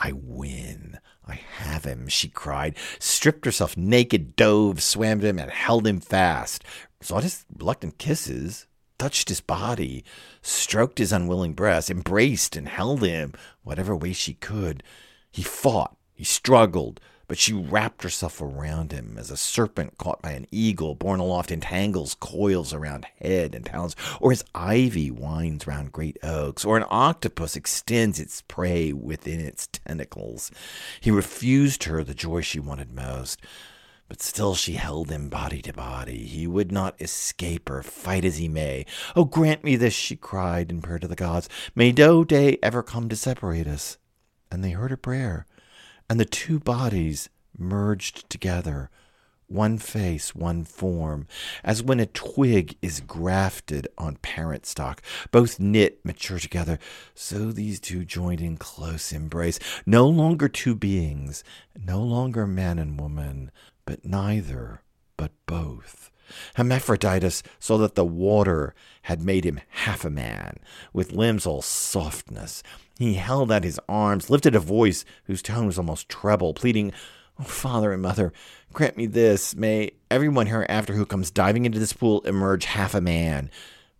I 0.00 0.12
win. 0.12 0.98
I 1.28 1.34
have 1.58 1.84
him, 1.84 2.08
she 2.08 2.28
cried, 2.28 2.74
stripped 2.98 3.44
herself 3.44 3.76
naked, 3.76 4.34
dove, 4.34 4.82
swam 4.82 5.20
to 5.20 5.26
him, 5.26 5.38
and 5.38 5.50
held 5.50 5.86
him 5.86 6.00
fast. 6.00 6.64
Sought 7.02 7.22
his 7.22 7.44
reluctant 7.54 7.98
kisses, 7.98 8.66
touched 8.98 9.28
his 9.28 9.42
body, 9.42 10.02
stroked 10.40 10.98
his 10.98 11.12
unwilling 11.12 11.52
breast, 11.52 11.90
embraced 11.90 12.56
and 12.56 12.68
held 12.68 13.02
him 13.02 13.34
whatever 13.62 13.94
way 13.94 14.14
she 14.14 14.34
could. 14.34 14.82
He 15.30 15.42
fought, 15.42 15.96
he 16.14 16.24
struggled, 16.24 16.98
but 17.30 17.38
she 17.38 17.52
wrapped 17.52 18.02
herself 18.02 18.40
around 18.40 18.90
him 18.90 19.14
as 19.16 19.30
a 19.30 19.36
serpent 19.36 19.96
caught 19.98 20.20
by 20.20 20.32
an 20.32 20.48
eagle 20.50 20.96
borne 20.96 21.20
aloft 21.20 21.52
entangles 21.52 22.16
coils 22.16 22.74
around 22.74 23.06
head 23.20 23.54
and 23.54 23.66
talons, 23.66 23.94
or 24.20 24.32
as 24.32 24.42
ivy 24.52 25.12
winds 25.12 25.64
round 25.64 25.92
great 25.92 26.18
oaks, 26.24 26.64
or 26.64 26.76
an 26.76 26.84
octopus 26.90 27.54
extends 27.54 28.18
its 28.18 28.42
prey 28.42 28.92
within 28.92 29.38
its 29.38 29.68
tentacles. 29.68 30.50
He 31.00 31.12
refused 31.12 31.84
her 31.84 32.02
the 32.02 32.14
joy 32.14 32.40
she 32.40 32.58
wanted 32.58 32.92
most. 32.92 33.40
But 34.08 34.20
still 34.20 34.56
she 34.56 34.72
held 34.72 35.08
him 35.08 35.28
body 35.28 35.62
to 35.62 35.72
body. 35.72 36.26
He 36.26 36.48
would 36.48 36.72
not 36.72 37.00
escape 37.00 37.68
her, 37.68 37.84
fight 37.84 38.24
as 38.24 38.38
he 38.38 38.48
may. 38.48 38.86
Oh, 39.14 39.24
grant 39.24 39.62
me 39.62 39.76
this, 39.76 39.94
she 39.94 40.16
cried 40.16 40.68
in 40.72 40.82
prayer 40.82 40.98
to 40.98 41.06
the 41.06 41.14
gods. 41.14 41.48
May 41.76 41.92
no 41.92 42.24
day 42.24 42.58
ever 42.60 42.82
come 42.82 43.08
to 43.08 43.14
separate 43.14 43.68
us. 43.68 43.98
And 44.50 44.64
they 44.64 44.70
heard 44.70 44.90
her 44.90 44.96
prayer 44.96 45.46
and 46.10 46.18
the 46.18 46.24
two 46.24 46.58
bodies 46.58 47.28
merged 47.56 48.28
together, 48.28 48.90
one 49.46 49.78
face, 49.78 50.34
one 50.34 50.64
form, 50.64 51.28
as 51.62 51.84
when 51.84 52.00
a 52.00 52.06
twig 52.06 52.74
is 52.82 52.98
grafted 52.98 53.86
on 53.96 54.16
parent 54.16 54.66
stock, 54.66 55.00
both 55.30 55.60
knit, 55.60 56.04
mature 56.04 56.40
together. 56.40 56.80
So 57.14 57.52
these 57.52 57.78
two 57.78 58.04
joined 58.04 58.40
in 58.40 58.56
close 58.56 59.12
embrace, 59.12 59.60
no 59.86 60.08
longer 60.08 60.48
two 60.48 60.74
beings, 60.74 61.44
no 61.80 62.02
longer 62.02 62.44
man 62.44 62.80
and 62.80 63.00
woman, 63.00 63.52
but 63.86 64.04
neither, 64.04 64.82
but 65.16 65.30
both. 65.46 66.10
Hermaphroditus 66.56 67.42
saw 67.58 67.78
that 67.78 67.94
the 67.94 68.04
water 68.04 68.74
had 69.02 69.22
made 69.22 69.44
him 69.44 69.60
half 69.68 70.04
a 70.04 70.10
man, 70.10 70.58
with 70.92 71.12
limbs 71.12 71.46
all 71.46 71.62
softness, 71.62 72.62
he 73.00 73.14
held 73.14 73.50
out 73.50 73.64
his 73.64 73.80
arms, 73.88 74.28
lifted 74.28 74.54
a 74.54 74.60
voice 74.60 75.06
whose 75.24 75.40
tone 75.40 75.64
was 75.64 75.78
almost 75.78 76.10
treble, 76.10 76.52
pleading, 76.52 76.92
oh, 77.38 77.44
Father 77.44 77.94
and 77.94 78.02
Mother, 78.02 78.30
grant 78.74 78.98
me 78.98 79.06
this. 79.06 79.56
May 79.56 79.92
everyone 80.10 80.48
hereafter 80.48 80.92
who 80.92 81.06
comes 81.06 81.30
diving 81.30 81.64
into 81.64 81.78
this 81.78 81.94
pool 81.94 82.20
emerge 82.26 82.66
half 82.66 82.94
a 82.94 83.00
man, 83.00 83.50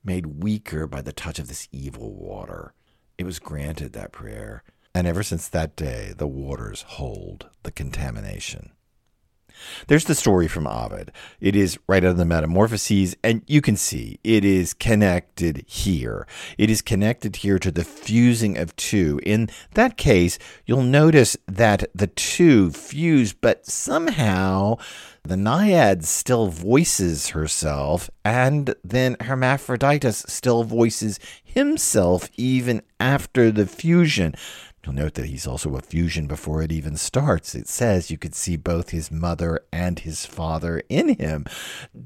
made 0.05 0.43
weaker 0.43 0.87
by 0.87 1.01
the 1.01 1.15
touch 1.15 1.39
of 1.39 1.49
this 1.49 1.67
evil 1.73 2.13
water. 2.13 2.75
It 3.17 3.25
was 3.25 3.39
granted, 3.39 3.95
that 3.95 4.13
prayer. 4.13 4.63
And 4.95 5.07
ever 5.07 5.23
since 5.23 5.49
that 5.49 5.77
day, 5.77 6.13
the 6.15 6.27
waters 6.27 6.83
hold 6.83 7.49
the 7.63 7.73
contamination. 7.73 8.73
There's 9.87 10.05
the 10.05 10.15
story 10.15 10.49
from 10.49 10.67
Ovid. 10.67 11.13
It 11.41 11.57
is 11.57 11.79
right 11.87 12.05
out 12.05 12.13
of 12.13 12.17
the 12.17 12.25
Metamorphoses, 12.25 13.17
and 13.23 13.43
you 13.47 13.61
can 13.61 13.77
see 13.77 14.19
it 14.25 14.45
is 14.45 14.75
connected 14.75 15.65
here. 15.67 16.27
It 16.59 16.71
is 16.71 16.83
connected 16.83 17.37
here 17.37 17.59
to 17.59 17.71
the 17.71 17.85
fusing 17.85 18.57
of 18.57 18.75
two. 18.77 19.21
In 19.25 19.49
that 19.75 19.97
case, 19.97 20.39
you'll 20.67 20.83
notice 20.83 21.37
that 21.47 21.85
the 21.95 22.07
two 22.07 22.71
fuse, 22.71 23.33
but 23.33 23.67
somehow 23.67 24.77
the 25.23 25.37
naiad 25.37 26.05
still 26.05 26.49
voices 26.49 27.29
herself, 27.29 28.11
and 28.25 28.75
then 28.83 29.17
Hermaphroditus 29.21 30.25
still 30.29 30.65
voices 30.65 31.21
himself 31.45 32.31
even 32.37 32.83
after 32.99 33.51
the 33.51 33.67
fusion. 33.67 34.35
You'll 34.85 34.95
note 34.95 35.15
that 35.15 35.27
he's 35.27 35.47
also 35.47 35.77
a 35.77 35.83
fusion 35.83 36.27
before 36.27 36.63
it 36.63 36.73
even 36.73 36.97
starts. 36.97 37.55
It 37.55 37.69
says 37.69 38.11
you 38.11 38.17
could 38.17 38.35
see 38.35 38.57
both 38.57 38.91
his 38.91 39.11
mother 39.11 39.61
and 39.73 39.99
his 39.99 40.25
father 40.25 40.83
in 40.89 41.17
him. 41.17 41.45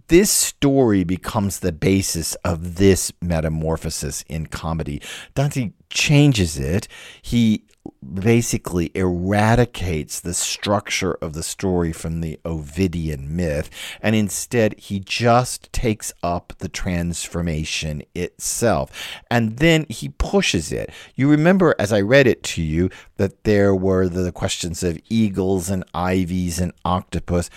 This 0.09 0.31
story 0.31 1.05
becomes 1.05 1.61
the 1.61 1.73
basis 1.73 2.35
of 2.37 2.77
this 2.77 3.13
metamorphosis 3.23 4.25
in 4.29 4.49
comedy. 4.49 5.01
Dante 5.35 5.71
changes 5.89 6.59
it. 6.59 6.89
He 7.23 7.65
basically 8.13 8.91
eradicates 8.95 10.21
the 10.21 10.35
structure 10.35 11.15
of 11.15 11.33
the 11.33 11.43
story 11.43 11.93
from 11.93 12.21
the 12.21 12.39
Ovidian 12.45 13.29
myth, 13.29 13.69
and 14.01 14.15
instead 14.15 14.79
he 14.79 15.01
just 15.01 15.73
takes 15.73 16.13
up 16.23 16.53
the 16.59 16.69
transformation 16.69 18.03
itself. 18.15 18.91
And 19.31 19.59
then 19.59 19.87
he 19.89 20.11
pushes 20.11 20.73
it. 20.73 20.91
You 21.15 21.31
remember, 21.31 21.75
as 21.79 21.93
I 21.93 22.01
read 22.01 22.27
it 22.27 22.43
to 22.45 22.63
you, 22.63 22.91
that 23.17 23.45
there 23.45 23.75
were 23.75 24.09
the 24.09 24.33
questions 24.33 24.83
of 24.83 25.01
eagles 25.09 25.71
and 25.71 25.85
ivies 25.95 26.59
and 26.61 26.73
octopus. 26.85 27.51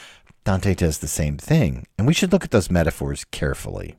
Dante 0.44 0.74
does 0.74 1.00
the 1.00 1.08
same 1.08 1.38
thing, 1.38 1.86
and 1.98 2.08
we 2.08 2.14
should 2.14 2.32
look 2.32 2.44
at 2.44 2.52
those 2.52 2.72
metaphors 2.72 3.26
carefully. 3.26 3.96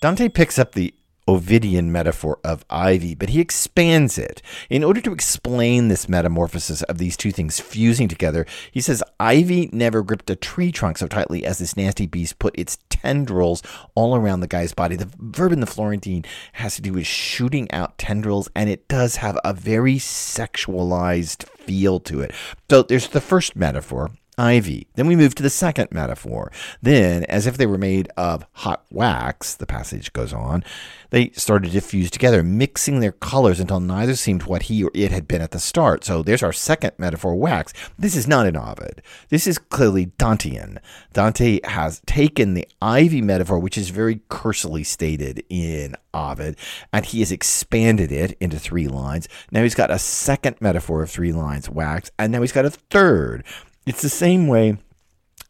Dante 0.00 0.28
picks 0.28 0.58
up 0.58 0.72
the 0.72 0.94
Ovidian 1.30 1.92
metaphor 1.92 2.40
of 2.42 2.64
ivy, 2.68 3.14
but 3.14 3.28
he 3.28 3.40
expands 3.40 4.18
it. 4.18 4.42
In 4.68 4.82
order 4.82 5.00
to 5.00 5.12
explain 5.12 5.86
this 5.86 6.08
metamorphosis 6.08 6.82
of 6.82 6.98
these 6.98 7.16
two 7.16 7.30
things 7.30 7.60
fusing 7.60 8.08
together, 8.08 8.44
he 8.72 8.80
says 8.80 9.00
ivy 9.20 9.70
never 9.72 10.02
gripped 10.02 10.28
a 10.28 10.34
tree 10.34 10.72
trunk 10.72 10.98
so 10.98 11.06
tightly 11.06 11.46
as 11.46 11.58
this 11.58 11.76
nasty 11.76 12.06
beast 12.06 12.40
put 12.40 12.58
its 12.58 12.78
tendrils 12.88 13.62
all 13.94 14.16
around 14.16 14.40
the 14.40 14.48
guy's 14.48 14.74
body. 14.74 14.96
The 14.96 15.10
verb 15.18 15.52
in 15.52 15.60
the 15.60 15.66
Florentine 15.66 16.24
has 16.54 16.74
to 16.74 16.82
do 16.82 16.94
with 16.94 17.06
shooting 17.06 17.70
out 17.70 17.96
tendrils, 17.96 18.50
and 18.56 18.68
it 18.68 18.88
does 18.88 19.16
have 19.16 19.38
a 19.44 19.52
very 19.52 19.96
sexualized 19.96 21.44
feel 21.44 22.00
to 22.00 22.22
it. 22.22 22.32
So 22.68 22.82
there's 22.82 23.06
the 23.06 23.20
first 23.20 23.54
metaphor, 23.54 24.10
ivy. 24.40 24.86
Then 24.94 25.06
we 25.06 25.16
move 25.16 25.34
to 25.34 25.42
the 25.42 25.50
second 25.50 25.88
metaphor. 25.92 26.50
Then, 26.80 27.24
as 27.24 27.46
if 27.46 27.58
they 27.58 27.66
were 27.66 27.76
made 27.76 28.08
of 28.16 28.46
hot 28.52 28.84
wax, 28.90 29.54
the 29.54 29.66
passage 29.66 30.12
goes 30.14 30.32
on, 30.32 30.64
they 31.10 31.30
started 31.30 31.72
to 31.72 31.80
fuse 31.80 32.10
together, 32.10 32.42
mixing 32.42 33.00
their 33.00 33.12
colors 33.12 33.60
until 33.60 33.80
neither 33.80 34.16
seemed 34.16 34.44
what 34.44 34.64
he 34.64 34.82
or 34.82 34.90
it 34.94 35.10
had 35.10 35.28
been 35.28 35.42
at 35.42 35.50
the 35.50 35.58
start. 35.58 36.04
So 36.04 36.22
there's 36.22 36.42
our 36.42 36.52
second 36.52 36.92
metaphor, 36.96 37.34
wax. 37.34 37.74
This 37.98 38.16
is 38.16 38.26
not 38.26 38.46
an 38.46 38.56
Ovid. 38.56 39.02
This 39.28 39.46
is 39.46 39.58
clearly 39.58 40.06
Dantean. 40.18 40.78
Dante 41.12 41.60
has 41.64 42.00
taken 42.06 42.54
the 42.54 42.66
ivy 42.80 43.20
metaphor, 43.20 43.58
which 43.58 43.76
is 43.76 43.90
very 43.90 44.20
cursorily 44.28 44.84
stated 44.84 45.44
in 45.50 45.96
Ovid, 46.14 46.56
and 46.92 47.04
he 47.04 47.20
has 47.20 47.30
expanded 47.30 48.10
it 48.10 48.36
into 48.40 48.58
three 48.58 48.88
lines. 48.88 49.28
Now 49.50 49.64
he's 49.64 49.74
got 49.74 49.90
a 49.90 49.98
second 49.98 50.56
metaphor 50.60 51.02
of 51.02 51.10
three 51.10 51.32
lines, 51.32 51.68
wax, 51.68 52.10
and 52.18 52.32
now 52.32 52.40
he's 52.40 52.52
got 52.52 52.64
a 52.64 52.70
third 52.70 53.44
it's 53.86 54.02
the 54.02 54.08
same 54.08 54.46
way 54.46 54.78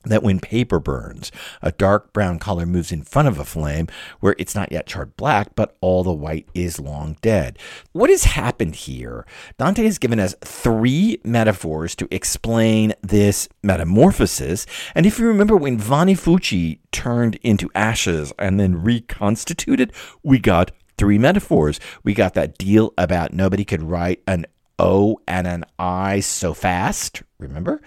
that 0.05 0.23
when 0.23 0.41
paper 0.41 0.81
burns, 0.81 1.31
a 1.61 1.73
dark 1.73 2.13
brown 2.13 2.39
color 2.39 2.65
moves 2.65 2.91
in 2.91 3.03
front 3.03 3.29
of 3.29 3.39
a 3.39 3.45
flame 3.45 3.87
where 4.21 4.35
it's 4.39 4.55
not 4.55 4.73
yet 4.73 4.87
charred 4.87 5.15
black, 5.17 5.55
but 5.55 5.77
all 5.83 6.03
the 6.03 6.13
white 6.13 6.49
is 6.55 6.81
long 6.81 7.17
dead. 7.21 7.59
What 7.93 8.09
has 8.09 8.25
happened 8.25 8.77
here? 8.77 9.27
Dante 9.59 9.85
has 9.85 9.99
given 9.99 10.19
us 10.19 10.35
three 10.43 11.21
metaphors 11.23 11.95
to 11.97 12.09
explain 12.11 12.95
this 13.03 13.47
metamorphosis. 13.63 14.65
And 14.95 15.05
if 15.05 15.19
you 15.19 15.27
remember 15.27 15.57
when 15.57 15.77
Vanni 15.77 16.15
Fucci 16.15 16.79
turned 16.93 17.35
into 17.43 17.71
ashes 17.75 18.33
and 18.39 18.59
then 18.59 18.83
reconstituted, 18.83 19.93
we 20.23 20.39
got 20.39 20.71
three 20.97 21.19
metaphors. 21.19 21.79
We 22.03 22.15
got 22.15 22.33
that 22.35 22.57
deal 22.57 22.95
about 22.97 23.35
nobody 23.35 23.67
could 23.67 23.83
write 23.83 24.23
an 24.27 24.47
O 24.79 25.21
and 25.29 25.47
an 25.47 25.65
I 25.79 26.21
so 26.21 26.55
fast, 26.55 27.23
remember? 27.41 27.81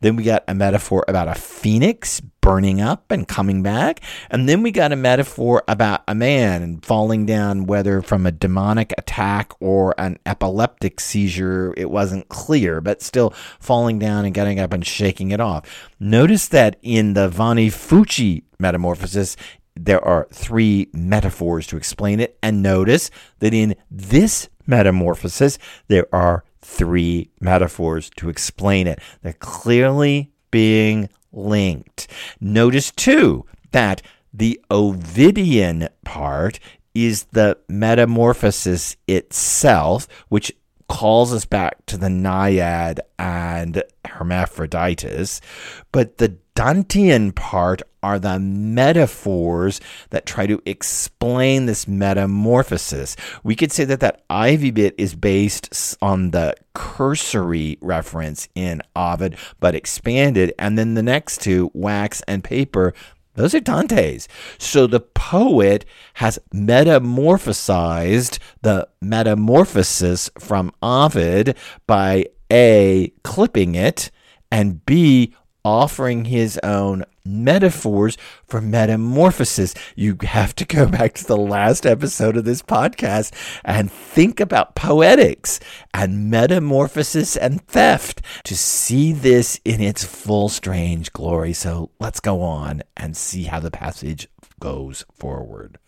Then 0.00 0.16
we 0.16 0.22
got 0.22 0.44
a 0.48 0.54
metaphor 0.54 1.04
about 1.08 1.28
a 1.28 1.34
phoenix 1.34 2.20
burning 2.40 2.80
up 2.80 3.10
and 3.10 3.28
coming 3.28 3.62
back. 3.62 4.00
And 4.30 4.48
then 4.48 4.62
we 4.62 4.70
got 4.70 4.92
a 4.92 4.96
metaphor 4.96 5.62
about 5.68 6.02
a 6.08 6.14
man 6.14 6.80
falling 6.80 7.26
down, 7.26 7.66
whether 7.66 8.00
from 8.02 8.26
a 8.26 8.32
demonic 8.32 8.94
attack 8.96 9.52
or 9.60 9.94
an 9.98 10.18
epileptic 10.24 11.00
seizure. 11.00 11.74
It 11.76 11.90
wasn't 11.90 12.28
clear, 12.28 12.80
but 12.80 13.02
still 13.02 13.30
falling 13.58 13.98
down 13.98 14.24
and 14.24 14.34
getting 14.34 14.58
up 14.58 14.72
and 14.72 14.86
shaking 14.86 15.30
it 15.30 15.40
off. 15.40 15.90
Notice 15.98 16.48
that 16.48 16.76
in 16.82 17.14
the 17.14 17.28
Vanni 17.28 17.68
Fucci 17.68 18.44
metamorphosis, 18.58 19.36
there 19.76 20.04
are 20.04 20.26
three 20.32 20.88
metaphors 20.92 21.66
to 21.68 21.76
explain 21.76 22.20
it. 22.20 22.38
And 22.42 22.62
notice 22.62 23.10
that 23.38 23.54
in 23.54 23.76
this 23.90 24.48
metamorphosis, 24.66 25.58
there 25.88 26.06
are 26.14 26.44
three 26.70 27.30
metaphors 27.40 28.10
to 28.16 28.28
explain 28.28 28.86
it. 28.86 29.00
They're 29.22 29.32
clearly 29.34 30.30
being 30.50 31.08
linked. 31.32 32.06
Notice 32.40 32.90
too 32.92 33.44
that 33.72 34.02
the 34.32 34.60
Ovidian 34.70 35.88
part 36.04 36.60
is 36.94 37.24
the 37.32 37.58
metamorphosis 37.68 38.96
itself, 39.06 40.06
which 40.28 40.52
calls 40.88 41.32
us 41.32 41.44
back 41.44 41.84
to 41.86 41.96
the 41.96 42.10
naiad 42.10 43.00
and 43.18 43.82
hermaphroditus, 44.04 45.40
but 45.92 46.18
the 46.18 46.36
Dantean 46.54 47.34
part 47.34 47.82
are 48.02 48.18
the 48.18 48.38
metaphors 48.38 49.80
that 50.10 50.26
try 50.26 50.46
to 50.46 50.60
explain 50.66 51.66
this 51.66 51.86
metamorphosis. 51.88 53.16
We 53.42 53.56
could 53.56 53.72
say 53.72 53.84
that 53.84 54.00
that 54.00 54.22
ivy 54.30 54.70
bit 54.70 54.94
is 54.98 55.14
based 55.14 55.96
on 56.02 56.30
the 56.30 56.54
cursory 56.74 57.78
reference 57.80 58.48
in 58.54 58.82
Ovid, 58.96 59.36
but 59.58 59.74
expanded, 59.74 60.52
and 60.58 60.78
then 60.78 60.94
the 60.94 61.02
next 61.02 61.40
two, 61.40 61.70
wax 61.74 62.22
and 62.26 62.42
paper, 62.44 62.94
Those 63.34 63.54
are 63.54 63.60
Dante's. 63.60 64.28
So 64.58 64.86
the 64.86 65.00
poet 65.00 65.84
has 66.14 66.38
metamorphosized 66.52 68.38
the 68.62 68.88
metamorphosis 69.00 70.30
from 70.38 70.72
Ovid 70.82 71.56
by 71.86 72.26
A, 72.52 73.12
clipping 73.22 73.76
it, 73.76 74.10
and 74.50 74.84
B, 74.84 75.34
offering 75.64 76.26
his 76.26 76.58
own 76.62 77.04
metaphors 77.24 78.16
for 78.46 78.60
metamorphosis. 78.60 79.74
You 79.94 80.16
have 80.22 80.54
to 80.56 80.64
go 80.64 80.86
back 80.86 81.14
to 81.14 81.26
the 81.26 81.36
last 81.36 81.86
episode 81.86 82.36
of 82.36 82.44
this 82.44 82.62
podcast 82.62 83.32
and 83.64 83.90
think 83.90 84.40
about 84.40 84.74
poetics 84.74 85.60
and 85.92 86.30
metamorphosis 86.30 87.36
and 87.36 87.66
theft 87.66 88.22
to 88.44 88.56
see 88.56 89.12
this 89.12 89.60
in 89.64 89.80
its 89.80 90.04
full 90.04 90.48
strange 90.48 91.12
glory. 91.12 91.52
So 91.52 91.90
let's 91.98 92.20
go 92.20 92.42
on 92.42 92.82
and 92.96 93.16
see 93.16 93.44
how 93.44 93.60
the 93.60 93.70
passage 93.70 94.28
goes 94.60 95.04
forward. 95.12 95.78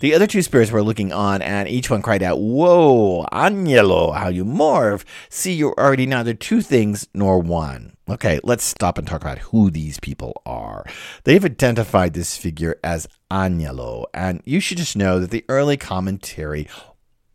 The 0.00 0.12
other 0.12 0.26
two 0.26 0.42
spirits 0.42 0.72
were 0.72 0.82
looking 0.82 1.12
on, 1.12 1.40
and 1.40 1.68
each 1.68 1.88
one 1.88 2.02
cried 2.02 2.22
out, 2.22 2.40
Whoa, 2.40 3.26
Agnello, 3.32 4.16
how 4.16 4.28
you 4.28 4.44
morph! 4.44 5.04
See, 5.28 5.52
you're 5.52 5.74
already 5.78 6.04
neither 6.04 6.34
two 6.34 6.62
things 6.62 7.06
nor 7.14 7.38
one. 7.38 7.96
Okay, 8.08 8.40
let's 8.42 8.64
stop 8.64 8.98
and 8.98 9.06
talk 9.06 9.20
about 9.20 9.38
who 9.38 9.70
these 9.70 10.00
people 10.00 10.42
are. 10.44 10.84
They've 11.22 11.44
identified 11.44 12.12
this 12.12 12.36
figure 12.36 12.76
as 12.82 13.06
Agnello, 13.30 14.06
and 14.12 14.42
you 14.44 14.58
should 14.58 14.78
just 14.78 14.96
know 14.96 15.20
that 15.20 15.30
the 15.30 15.44
early 15.48 15.76
commentary 15.76 16.66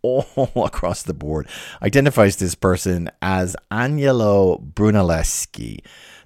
all 0.01 0.51
across 0.57 1.01
the 1.03 1.13
board 1.13 1.47
identifies 1.81 2.35
this 2.35 2.55
person 2.55 3.09
as 3.21 3.55
Agnello 3.71 4.73
Brunelleschi. 4.73 5.79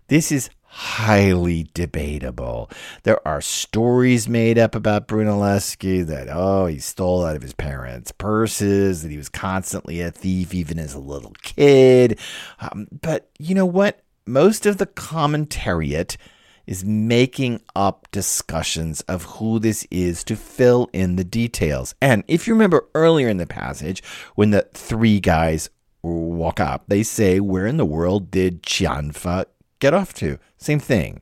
This 0.08 0.32
is 0.32 0.50
highly 0.74 1.70
debatable. 1.76 2.68
There 3.04 3.26
are 3.28 3.42
stories 3.42 4.28
made 4.28 4.58
up 4.58 4.74
about 4.74 5.08
Brunelleschi 5.08 6.04
that, 6.08 6.30
oh, 6.32 6.66
he 6.66 6.80
stole 6.80 7.24
out 7.24 7.36
of 7.36 7.44
his 7.44 7.54
parents' 7.54 8.12
purses, 8.12 9.04
that 9.04 9.12
he 9.12 9.18
was 9.18 9.30
constantly 9.30 10.02
a 10.02 10.10
thief 10.10 10.52
even 10.52 10.80
as 10.80 10.96
a 10.96 11.00
little 11.00 11.36
kid. 11.44 12.20
Um, 12.60 12.88
but 13.04 13.30
you 13.38 13.54
know 13.54 13.68
what? 13.68 14.02
Most 14.26 14.66
of 14.66 14.78
the 14.78 14.88
commentariat 14.88 16.18
is 16.66 16.84
making 16.84 17.62
up 17.76 18.08
discussions 18.10 19.02
of 19.02 19.24
who 19.24 19.60
this 19.60 19.86
is 19.92 20.24
to 20.24 20.36
fill 20.36 20.90
in 20.92 21.18
the 21.18 21.24
details. 21.24 21.94
And 22.02 22.24
if 22.28 22.48
you 22.48 22.54
remember 22.54 22.88
earlier 22.96 23.30
in 23.30 23.38
the 23.38 23.46
passage, 23.46 24.02
when 24.34 24.50
the 24.50 24.68
three 24.74 25.20
guys 25.20 25.70
walk 26.02 26.60
up, 26.60 26.86
they 26.88 27.04
say, 27.04 27.40
Where 27.40 27.68
in 27.68 27.78
the 27.78 27.86
world 27.86 28.32
did 28.32 28.64
Cianfa 28.64 29.46
get 29.84 29.94
off 29.94 30.14
to. 30.14 30.40
Same 30.58 30.80
thing. 30.80 31.20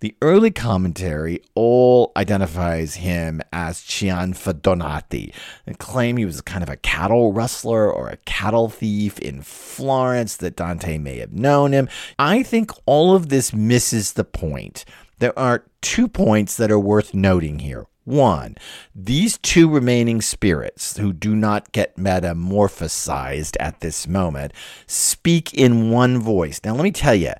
The 0.00 0.14
early 0.20 0.50
commentary 0.50 1.40
all 1.54 2.12
identifies 2.18 2.96
him 2.96 3.40
as 3.50 3.78
Cianfa 3.78 4.60
Donati 4.60 5.32
and 5.66 5.78
claim 5.78 6.18
he 6.18 6.26
was 6.26 6.42
kind 6.42 6.62
of 6.62 6.68
a 6.68 6.76
cattle 6.76 7.32
rustler 7.32 7.90
or 7.90 8.10
a 8.10 8.18
cattle 8.26 8.68
thief 8.68 9.18
in 9.20 9.40
Florence, 9.40 10.36
that 10.36 10.56
Dante 10.56 10.98
may 10.98 11.16
have 11.20 11.32
known 11.32 11.72
him. 11.72 11.88
I 12.18 12.42
think 12.42 12.70
all 12.84 13.16
of 13.16 13.30
this 13.30 13.54
misses 13.54 14.12
the 14.12 14.24
point. 14.24 14.84
There 15.18 15.38
are 15.38 15.64
two 15.80 16.06
points 16.06 16.58
that 16.58 16.70
are 16.70 16.78
worth 16.78 17.14
noting 17.14 17.60
here. 17.60 17.86
One, 18.04 18.56
these 18.94 19.38
two 19.38 19.66
remaining 19.70 20.20
spirits 20.20 20.98
who 20.98 21.14
do 21.14 21.34
not 21.34 21.72
get 21.72 21.96
metamorphosized 21.96 23.56
at 23.58 23.80
this 23.80 24.06
moment 24.06 24.52
speak 24.86 25.54
in 25.54 25.90
one 25.90 26.18
voice. 26.18 26.60
Now, 26.62 26.74
let 26.74 26.82
me 26.82 26.92
tell 26.92 27.14
you, 27.14 27.32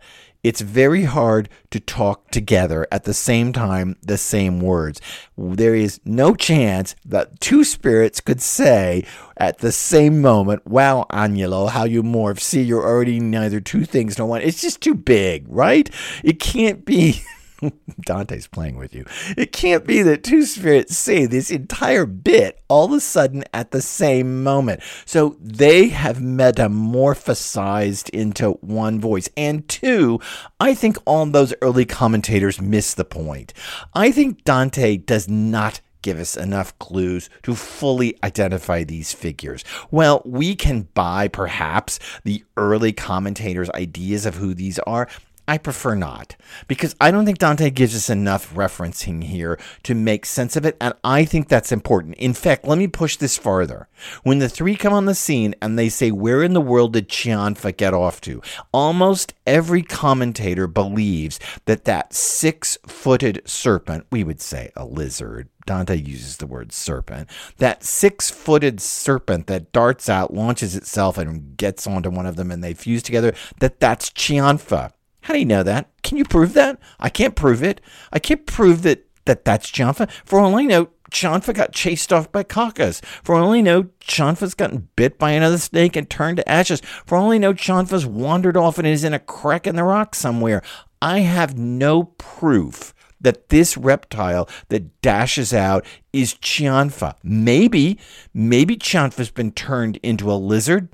it's 0.44 0.61
very 0.61 1.04
hard 1.04 1.48
to 1.70 1.80
talk 1.80 2.30
together 2.30 2.87
at 2.92 3.04
the 3.04 3.14
same 3.14 3.52
time 3.52 3.96
the 4.02 4.18
same 4.18 4.61
words. 4.61 5.00
There 5.37 5.74
is 5.74 6.00
no 6.04 6.35
chance 6.37 6.94
that 7.04 7.40
two 7.40 7.64
spirits 7.64 8.20
could 8.20 8.40
say 8.42 9.04
at 9.37 9.59
the 9.59 9.72
same 9.72 10.20
moment, 10.20 10.66
Wow, 10.66 11.07
Agnello, 11.11 11.70
how 11.70 11.85
you 11.85 12.02
morph. 12.02 12.38
See, 12.40 12.62
you're 12.62 12.87
already 12.87 13.18
neither 13.18 13.61
two 13.61 13.85
things 13.85 14.18
nor 14.18 14.28
one. 14.28 14.42
It's 14.42 14.61
just 14.61 14.80
too 14.80 14.94
big, 14.94 15.46
right? 15.48 15.90
It 16.22 16.38
can't 16.38 16.85
be. 16.85 17.22
Dante's 18.00 18.46
playing 18.46 18.77
with 18.77 18.94
you. 18.94 19.05
It 19.37 19.53
can't 19.53 19.87
be 19.87 20.03
that 20.03 20.24
two 20.24 20.44
spirits 20.44 20.96
say 20.96 21.27
this 21.27 21.50
entire 21.50 22.07
bit 22.07 22.61
all 22.68 22.87
of 22.87 22.92
a 22.92 23.00
sudden 23.00 23.44
at 23.53 23.70
the 23.70 23.83
same 23.83 24.42
moment. 24.42 24.83
So 25.05 25.37
they 25.40 25.88
have 25.88 26.18
metamorphosized 26.18 28.11
into 28.11 28.53
one 28.61 29.00
voice. 29.00 29.29
And 29.37 29.68
two, 29.68 30.20
I 30.61 30.74
think 30.74 30.98
all 31.05 31.24
those 31.27 31.55
early 31.62 31.85
commentators 31.85 32.61
miss 32.61 32.94
the 32.94 33.05
point. 33.05 33.53
I 33.94 34.11
think 34.11 34.44
Dante 34.44 34.96
does 34.96 35.29
not 35.29 35.81
give 36.05 36.20
us 36.20 36.37
enough 36.37 36.79
clues 36.79 37.31
to 37.42 37.55
fully 37.55 38.16
identify 38.22 38.85
these 38.85 39.14
figures. 39.14 39.64
Well, 39.90 40.20
we 40.27 40.55
can 40.55 40.83
buy 40.92 41.29
perhaps 41.29 41.98
the 42.24 42.44
early 42.59 42.92
commentators' 42.92 43.70
ideas 43.70 44.27
of 44.27 44.35
who 44.35 44.53
these 44.53 44.79
are, 44.81 45.09
I 45.46 45.59
prefer 45.59 45.94
not 45.94 46.37
because 46.68 46.96
I 47.00 47.11
don't 47.11 47.26
think 47.26 47.38
Dante 47.38 47.68
gives 47.68 47.94
us 47.94 48.09
enough 48.09 48.54
referencing 48.54 49.24
here 49.24 49.59
to 49.83 49.94
make 49.94 50.24
sense 50.24 50.57
of 50.57 50.64
it. 50.64 50.74
And 50.80 50.94
I 51.04 51.26
think 51.26 51.48
that's 51.48 51.70
important. 51.70 52.14
In 52.16 52.33
fact, 52.33 52.66
let 52.66 52.78
me 52.78 52.87
push 52.87 53.16
this 53.16 53.37
farther. 53.37 53.88
When 54.22 54.38
the 54.38 54.48
three 54.48 54.74
come 54.74 54.94
on 54.94 55.04
the 55.04 55.14
scene 55.14 55.54
and 55.61 55.78
they 55.78 55.90
say, 55.90 56.11
Where 56.11 56.42
in 56.42 56.54
the 56.54 56.62
world 56.62 56.94
did 56.94 57.11
Cianfa 57.11 57.76
get 57.76 57.92
off 57.92 58.22
to? 58.22 58.40
Almost 58.72 59.35
every 59.46 59.83
commentator 59.83 60.66
believes 60.66 61.38
that 61.66 61.85
that 61.85 62.14
six 62.14 62.78
footed 62.87 63.42
serpent, 63.44 64.07
we 64.11 64.24
would 64.24 64.40
say 64.40 64.72
a 64.74 64.87
lizard, 64.87 65.50
Dante 65.66 65.96
uses 65.96 66.38
the 66.38 66.46
word 66.46 66.72
serpent. 66.72 67.28
That 67.59 67.85
six 67.85 68.30
footed 68.30 68.80
serpent 68.80 69.46
that 69.46 69.72
darts 69.72 70.09
out, 70.09 70.33
launches 70.33 70.76
itself, 70.76 71.18
and 71.18 71.57
gets 71.57 71.87
onto 71.87 72.11
one 72.11 72.26
of 72.26 72.37
them, 72.37 72.50
and 72.50 72.62
they 72.62 72.74
fuse 72.74 73.02
together, 73.02 73.35
that 73.61 73.80
that's 73.80 74.11
Cianfa. 74.11 74.92
How 75.24 75.32
do 75.32 75.40
you 75.40 75.46
know 75.46 75.62
that? 75.62 75.88
Can 76.02 76.18
you 76.18 76.24
prove 76.24 76.52
that? 76.52 76.78
I 77.00 77.08
can't 77.08 77.34
prove 77.34 77.62
it. 77.62 77.80
I 78.12 78.18
can't 78.18 78.44
prove 78.44 78.82
that, 78.82 79.06
that 79.24 79.46
that's 79.46 79.70
Cianfa. 79.70 80.10
For 80.26 80.38
all 80.38 80.54
I 80.54 80.64
know, 80.64 80.90
Cianfa 81.10 81.54
got 81.54 81.72
chased 81.72 82.12
off 82.12 82.30
by 82.30 82.42
Cacus. 82.42 83.00
For 83.22 83.34
all 83.34 83.52
I 83.52 83.62
know, 83.62 83.84
Cianfa's 84.02 84.52
gotten 84.52 84.90
bit 84.96 85.18
by 85.18 85.30
another 85.30 85.56
snake 85.56 85.96
and 85.96 86.10
turned 86.10 86.37
to 86.37 86.48
ashes. 86.48 86.82
For 87.06 87.16
all 87.16 87.32
I 87.32 87.38
know, 87.38 87.54
Cianfa's 87.54 88.04
wandered 88.04 88.58
off 88.58 88.76
and 88.76 88.87
is 88.87 89.02
in 89.02 89.14
a 89.14 89.18
crack 89.18 89.66
in 89.66 89.76
the 89.76 89.84
rock 89.84 90.14
somewhere. 90.14 90.60
I 91.00 91.20
have 91.20 91.56
no 91.56 92.04
proof 92.04 92.92
that 93.18 93.48
this 93.48 93.78
reptile 93.78 94.46
that 94.68 95.00
dashes 95.00 95.54
out 95.54 95.87
is 96.12 96.34
Cianfa. 96.34 97.14
Maybe, 97.22 97.98
maybe 98.34 98.76
Cianfa's 98.76 99.30
been 99.30 99.52
turned 99.52 99.96
into 100.02 100.30
a 100.30 100.34
lizard. 100.34 100.90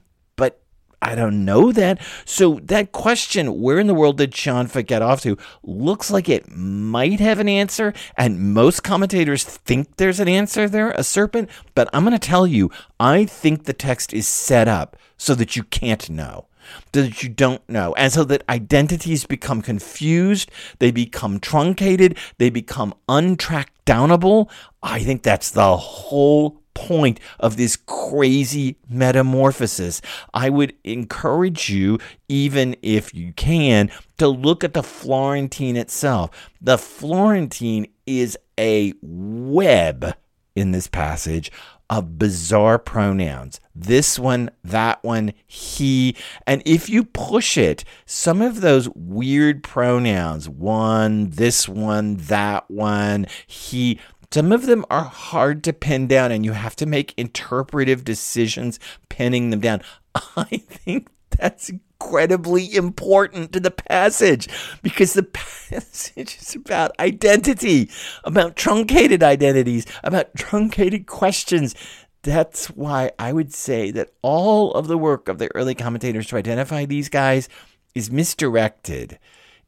I 1.03 1.15
don't 1.15 1.45
know 1.45 1.73
that. 1.73 2.01
So 2.25 2.61
that 2.65 2.93
question, 2.93 3.61
where 3.61 3.79
in 3.79 3.87
the 3.87 3.95
world 3.95 4.19
did 4.19 4.33
Cianfa 4.33 4.87
get 4.87 5.03
off 5.03 5.23
to, 5.23 5.39
looks 5.63 6.11
like 6.11 6.29
it 6.29 6.51
might 6.51 7.21
have 7.21 7.39
an 7.39 7.49
answer, 7.49 7.95
and 8.17 8.53
most 8.53 8.83
commentators 8.83 9.45
think 9.45 9.97
there's 9.97 10.21
an 10.21 10.29
answer 10.29 10.69
there, 10.69 10.91
a 10.91 11.03
serpent. 11.03 11.49
But 11.75 11.89
I'm 11.93 12.05
going 12.05 12.19
to 12.19 12.19
tell 12.19 12.47
you, 12.47 12.71
I 12.99 13.25
think 13.25 13.65
the 13.65 13.73
text 13.73 14.13
is 14.13 14.27
set 14.27 14.69
up 14.69 14.97
so 15.17 15.35
that 15.37 15.57
you 15.57 15.63
can't 15.65 16.11
know. 16.11 16.47
That 16.93 17.23
you 17.23 17.29
don't 17.29 17.69
know, 17.69 17.95
and 17.95 18.13
so 18.13 18.23
that 18.25 18.45
identities 18.49 19.25
become 19.25 19.61
confused, 19.61 20.51
they 20.79 20.93
become 20.93 21.41
truncated, 21.41 22.17
they 22.39 22.49
become 22.49 22.95
untracked 23.09 23.85
downable. 23.87 24.49
I 24.81 25.01
think 25.01 25.23
that's 25.23 25.51
the 25.51 25.77
whole 25.77 26.60
point 26.75 27.21
of 27.39 27.57
this 27.57 27.77
crazy 27.77 28.77
metamorphosis. 28.89 30.01
I 30.35 30.51
would 30.51 30.75
encourage 30.85 31.71
you, 31.71 31.99
even 32.29 32.77
if 32.83 33.15
you 33.15 33.33
can, 33.33 33.91
to 34.19 34.29
look 34.29 34.65
at 34.65 34.75
the 34.75 34.83
Florentine 34.83 35.77
itself. 35.77 36.31
The 36.61 36.79
Florentine 36.79 37.87
is 38.07 38.37
a 38.59 38.95
web 39.03 40.15
in 40.55 40.73
this 40.73 40.87
passage 40.87 41.51
of 41.91 42.19
bizarre 42.19 42.79
pronouns. 42.79 43.61
This 43.75 44.19
one, 44.19 44.51
that 44.63 45.03
one, 45.03 45.33
he. 45.47 46.17
And 46.47 46.63
if 46.65 46.89
you 46.89 47.05
push 47.05 47.59
it, 47.59 47.85
some 48.07 48.41
of 48.41 48.61
those 48.61 48.89
weird 48.91 49.65
pronouns, 49.65 50.49
one, 50.49 51.31
this 51.31 51.69
one, 51.69 52.17
that 52.17 52.71
one, 52.71 53.27
he, 53.47 53.99
some 54.33 54.53
of 54.53 54.67
them 54.67 54.85
are 54.91 55.05
hard 55.05 55.65
to 55.65 55.73
pin 55.73 56.07
down, 56.07 56.31
and 56.31 56.45
you 56.45 56.53
have 56.53 56.77
to 56.77 56.87
make 56.87 57.15
interpretive 57.17 58.05
decisions 58.05 58.79
pinning 59.09 59.51
them 59.51 59.61
down. 59.61 59.83
I 60.37 60.63
think 60.69 61.09
that's 61.31 61.69
incredibly 61.69 62.75
important 62.75 63.53
to 63.53 63.61
the 63.61 63.73
passage 63.73 64.49
because 64.83 65.15
the 65.15 65.23
passage 65.71 66.39
is 66.41 66.55
about 66.55 66.93
identity, 67.01 67.91
about 68.23 68.55
truncated 68.55 69.23
identities, 69.23 69.85
about 70.05 70.35
truncated 70.37 71.07
questions. 71.07 71.75
That's 72.23 72.67
why 72.69 73.11
I 73.19 73.33
would 73.33 73.53
say 73.53 73.91
that 73.93 74.13
all 74.23 74.73
of 74.75 74.87
the 74.87 74.99
work 74.99 75.29
of 75.29 75.39
the 75.39 75.51
early 75.57 75.75
commentators 75.75 76.29
to 76.29 76.37
identify 76.37 76.85
these 76.85 77.09
guys 77.09 77.49
is 77.95 78.11
misdirected 78.11 79.19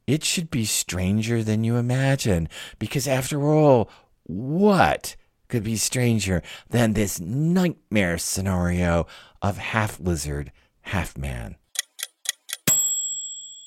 it 0.06 0.24
should 0.24 0.50
be 0.50 0.64
stranger 0.64 1.42
than 1.42 1.64
you 1.64 1.76
imagine. 1.76 2.48
Because 2.78 3.06
after 3.06 3.42
all, 3.44 3.88
what 4.32 5.16
could 5.48 5.62
be 5.62 5.76
stranger 5.76 6.42
than 6.70 6.92
this 6.92 7.20
nightmare 7.20 8.18
scenario 8.18 9.06
of 9.40 9.58
half 9.58 10.00
lizard, 10.00 10.50
half 10.82 11.16
man? 11.16 11.56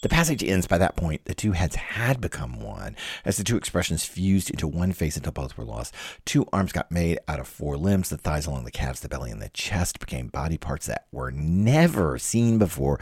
The 0.05 0.09
passage 0.09 0.43
ends 0.43 0.67
by 0.67 0.77
that 0.77 0.95
point. 0.95 1.25
The 1.25 1.33
two 1.33 1.53
heads 1.53 1.75
had 1.75 2.21
become 2.21 2.59
one, 2.61 2.95
as 3.25 3.37
the 3.37 3.43
two 3.43 3.57
expressions 3.57 4.05
fused 4.05 4.51
into 4.51 4.67
one 4.67 4.91
face 4.91 5.17
until 5.17 5.31
both 5.31 5.57
were 5.57 5.65
lost. 5.65 5.95
Two 6.25 6.45
arms 6.53 6.71
got 6.71 6.91
made 6.91 7.17
out 7.27 7.39
of 7.39 7.47
four 7.47 7.75
limbs. 7.75 8.09
The 8.09 8.17
thighs 8.17 8.45
along 8.45 8.65
the 8.65 8.71
calves, 8.71 8.99
the 8.99 9.09
belly, 9.09 9.31
and 9.31 9.41
the 9.41 9.49
chest 9.49 9.99
became 9.99 10.27
body 10.27 10.59
parts 10.59 10.85
that 10.85 11.07
were 11.11 11.31
never 11.31 12.19
seen 12.19 12.59
before. 12.59 12.99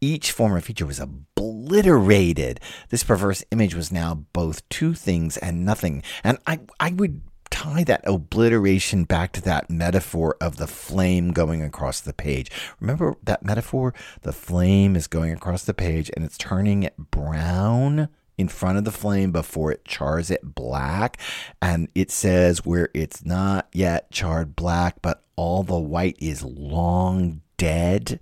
Each 0.00 0.32
former 0.32 0.62
feature 0.62 0.86
was 0.86 0.98
obliterated. 0.98 2.60
This 2.88 3.04
perverse 3.04 3.44
image 3.50 3.74
was 3.74 3.92
now 3.92 4.24
both 4.32 4.66
two 4.70 4.94
things 4.94 5.36
and 5.36 5.62
nothing. 5.62 6.02
And 6.24 6.38
I, 6.46 6.60
I 6.80 6.92
would 6.92 7.20
tie 7.56 7.84
that 7.84 8.02
obliteration 8.04 9.04
back 9.04 9.32
to 9.32 9.40
that 9.40 9.70
metaphor 9.70 10.36
of 10.42 10.58
the 10.58 10.66
flame 10.66 11.32
going 11.32 11.62
across 11.62 12.02
the 12.02 12.12
page. 12.12 12.50
Remember 12.80 13.16
that 13.22 13.42
metaphor? 13.42 13.94
The 14.20 14.34
flame 14.34 14.94
is 14.94 15.06
going 15.06 15.32
across 15.32 15.64
the 15.64 15.72
page 15.72 16.10
and 16.14 16.22
it's 16.22 16.36
turning 16.36 16.82
it 16.82 16.94
brown 16.98 18.10
in 18.36 18.48
front 18.48 18.76
of 18.76 18.84
the 18.84 18.92
flame 18.92 19.32
before 19.32 19.72
it 19.72 19.86
chars 19.86 20.30
it 20.30 20.54
black. 20.54 21.18
And 21.62 21.88
it 21.94 22.10
says 22.10 22.66
where 22.66 22.90
it's 22.92 23.24
not 23.24 23.68
yet 23.72 24.10
charred 24.10 24.54
black, 24.54 25.00
but 25.00 25.24
all 25.34 25.62
the 25.62 25.78
white 25.78 26.16
is 26.20 26.44
long 26.44 27.40
dead. 27.56 28.20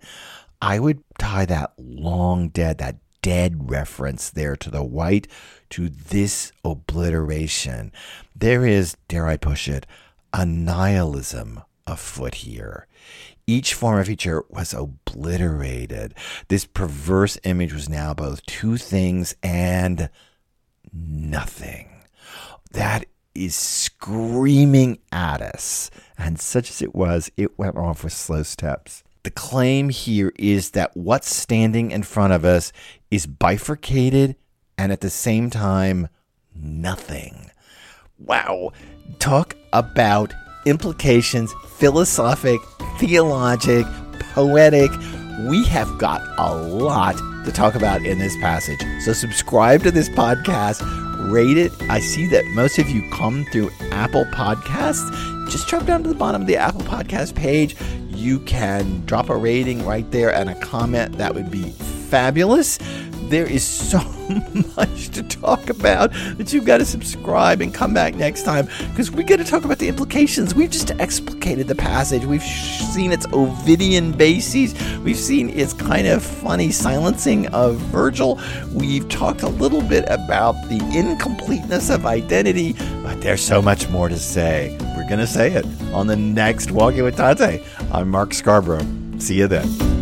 I 0.63 0.79
would 0.79 1.03
tie 1.19 1.45
that 1.47 1.73
long 1.77 2.51
dead, 2.51 2.79
that 2.79 2.99
dead 3.25 3.71
reference 3.71 4.29
there 4.29 4.55
to 4.55 4.71
the 4.71 4.85
white 4.85 5.27
to 5.71 5.89
this 5.89 6.53
obliteration. 6.63 7.91
There 8.37 8.67
is, 8.67 8.99
dare 9.09 9.27
I 9.27 9.39
push 9.39 9.67
it, 9.67 9.87
a 10.35 10.45
nihilism 10.45 11.63
afoot 11.87 12.35
here. 12.35 12.87
Each 13.47 13.73
form 13.73 13.99
of 13.99 14.09
feature 14.09 14.45
was 14.51 14.75
obliterated. 14.75 16.13
This 16.49 16.67
perverse 16.67 17.39
image 17.45 17.73
was 17.73 17.89
now 17.89 18.13
both 18.13 18.45
two 18.45 18.77
things 18.77 19.35
and 19.43 20.11
nothing. 20.93 21.89
That 22.73 23.07
is 23.35 23.55
screaming 23.55 24.99
at 25.13 25.41
us. 25.41 25.91
And 26.19 26.39
such 26.39 26.69
as 26.69 26.83
it 26.83 26.95
was, 26.95 27.31
it 27.39 27.59
went 27.59 27.79
off 27.79 28.05
with 28.05 28.13
slow 28.13 28.43
steps. 28.43 29.03
The 29.25 29.31
claim 29.31 29.89
here 29.89 30.33
is 30.37 30.73
that 30.73 30.95
what's 30.95 31.35
standing 31.35 31.91
in 31.91 32.03
front 32.03 32.35
of 32.35 32.45
us 32.45 32.73
is 33.11 33.27
bifurcated 33.27 34.37
and 34.77 34.93
at 34.93 35.01
the 35.01 35.09
same 35.09 35.49
time, 35.49 36.09
nothing. 36.55 37.51
Wow. 38.19 38.73
Talk 39.21 39.57
about 39.73 40.35
implications, 40.67 41.55
philosophic, 41.79 42.61
theologic, 42.99 43.87
poetic. 44.35 44.91
We 45.49 45.65
have 45.69 45.97
got 45.97 46.21
a 46.39 46.55
lot 46.55 47.17
to 47.47 47.53
talk 47.53 47.75
about 47.75 48.05
in 48.05 48.19
this 48.19 48.37
passage. 48.43 48.81
So, 49.07 49.15
subscribe 49.15 49.83
to 49.85 49.91
this 49.91 50.11
podcast, 50.11 50.83
rate 51.33 51.57
it. 51.57 51.73
I 51.89 52.01
see 52.01 52.27
that 52.27 52.45
most 52.49 52.79
of 52.79 52.91
you 52.91 53.09
come 53.11 53.47
through 53.47 53.71
Apple 53.91 54.27
Podcasts. 54.27 55.11
Just 55.51 55.67
drop 55.67 55.87
down 55.87 56.03
to 56.03 56.09
the 56.11 56.15
bottom 56.15 56.43
of 56.43 56.47
the 56.47 56.57
Apple 56.57 56.83
Podcast 56.83 57.35
page 57.35 57.75
you 58.17 58.41
can 58.41 59.05
drop 59.07 59.29
a 59.29 59.37
rating 59.37 59.85
right 59.85 60.11
there 60.11 60.35
and 60.35 60.51
a 60.51 60.55
comment. 60.57 61.19
That 61.19 61.35
would 61.35 61.51
be 61.51 61.71
fabulous. 62.09 62.79
There 63.29 63.47
is 63.47 63.65
so 63.91 64.01
much 64.77 65.09
to 65.11 65.23
talk 65.23 65.71
about 65.71 66.13
that 66.37 66.53
you've 66.53 66.65
got 66.65 66.79
to 66.79 66.85
subscribe 66.85 67.61
and 67.61 67.73
come 67.75 67.93
back 67.93 68.15
next 68.15 68.45
time 68.45 68.69
because 68.91 69.11
we 69.11 69.25
got 69.25 69.37
to 69.37 69.45
talk 69.45 69.65
about 69.65 69.79
the 69.79 69.89
implications. 69.89 70.55
We've 70.55 70.71
just 70.71 70.89
explicated 70.89 71.67
the 71.67 71.75
passage. 71.75 72.25
We've 72.25 72.43
seen 72.43 73.13
its 73.13 73.27
Ovidian 73.29 74.17
bases. 74.17 74.75
We've 74.99 75.19
seen 75.19 75.51
its 75.51 75.73
kind 75.73 76.07
of 76.07 76.23
funny 76.23 76.71
silencing 76.71 77.49
of 77.49 77.77
Virgil. 77.77 78.41
We've 78.73 79.09
talked 79.09 79.43
a 79.43 79.49
little 79.49 79.83
bit 79.83 80.05
about 80.09 80.55
the 80.69 80.79
incompleteness 80.97 81.91
of 81.91 82.07
identity, 82.07 82.75
but 83.03 83.21
there's 83.21 83.43
so 83.43 83.61
much 83.61 83.89
more 83.89 84.09
to 84.09 84.19
say. 84.19 84.77
Going 85.09 85.21
to 85.21 85.27
say 85.27 85.53
it 85.53 85.67
on 85.93 86.07
the 86.07 86.17
next 86.17 86.71
Walking 86.71 87.05
with 87.05 87.17
Dante. 87.17 87.63
I'm 87.93 88.09
Mark 88.09 88.33
Scarborough. 88.33 88.87
See 89.19 89.35
you 89.35 89.47
then. 89.47 89.94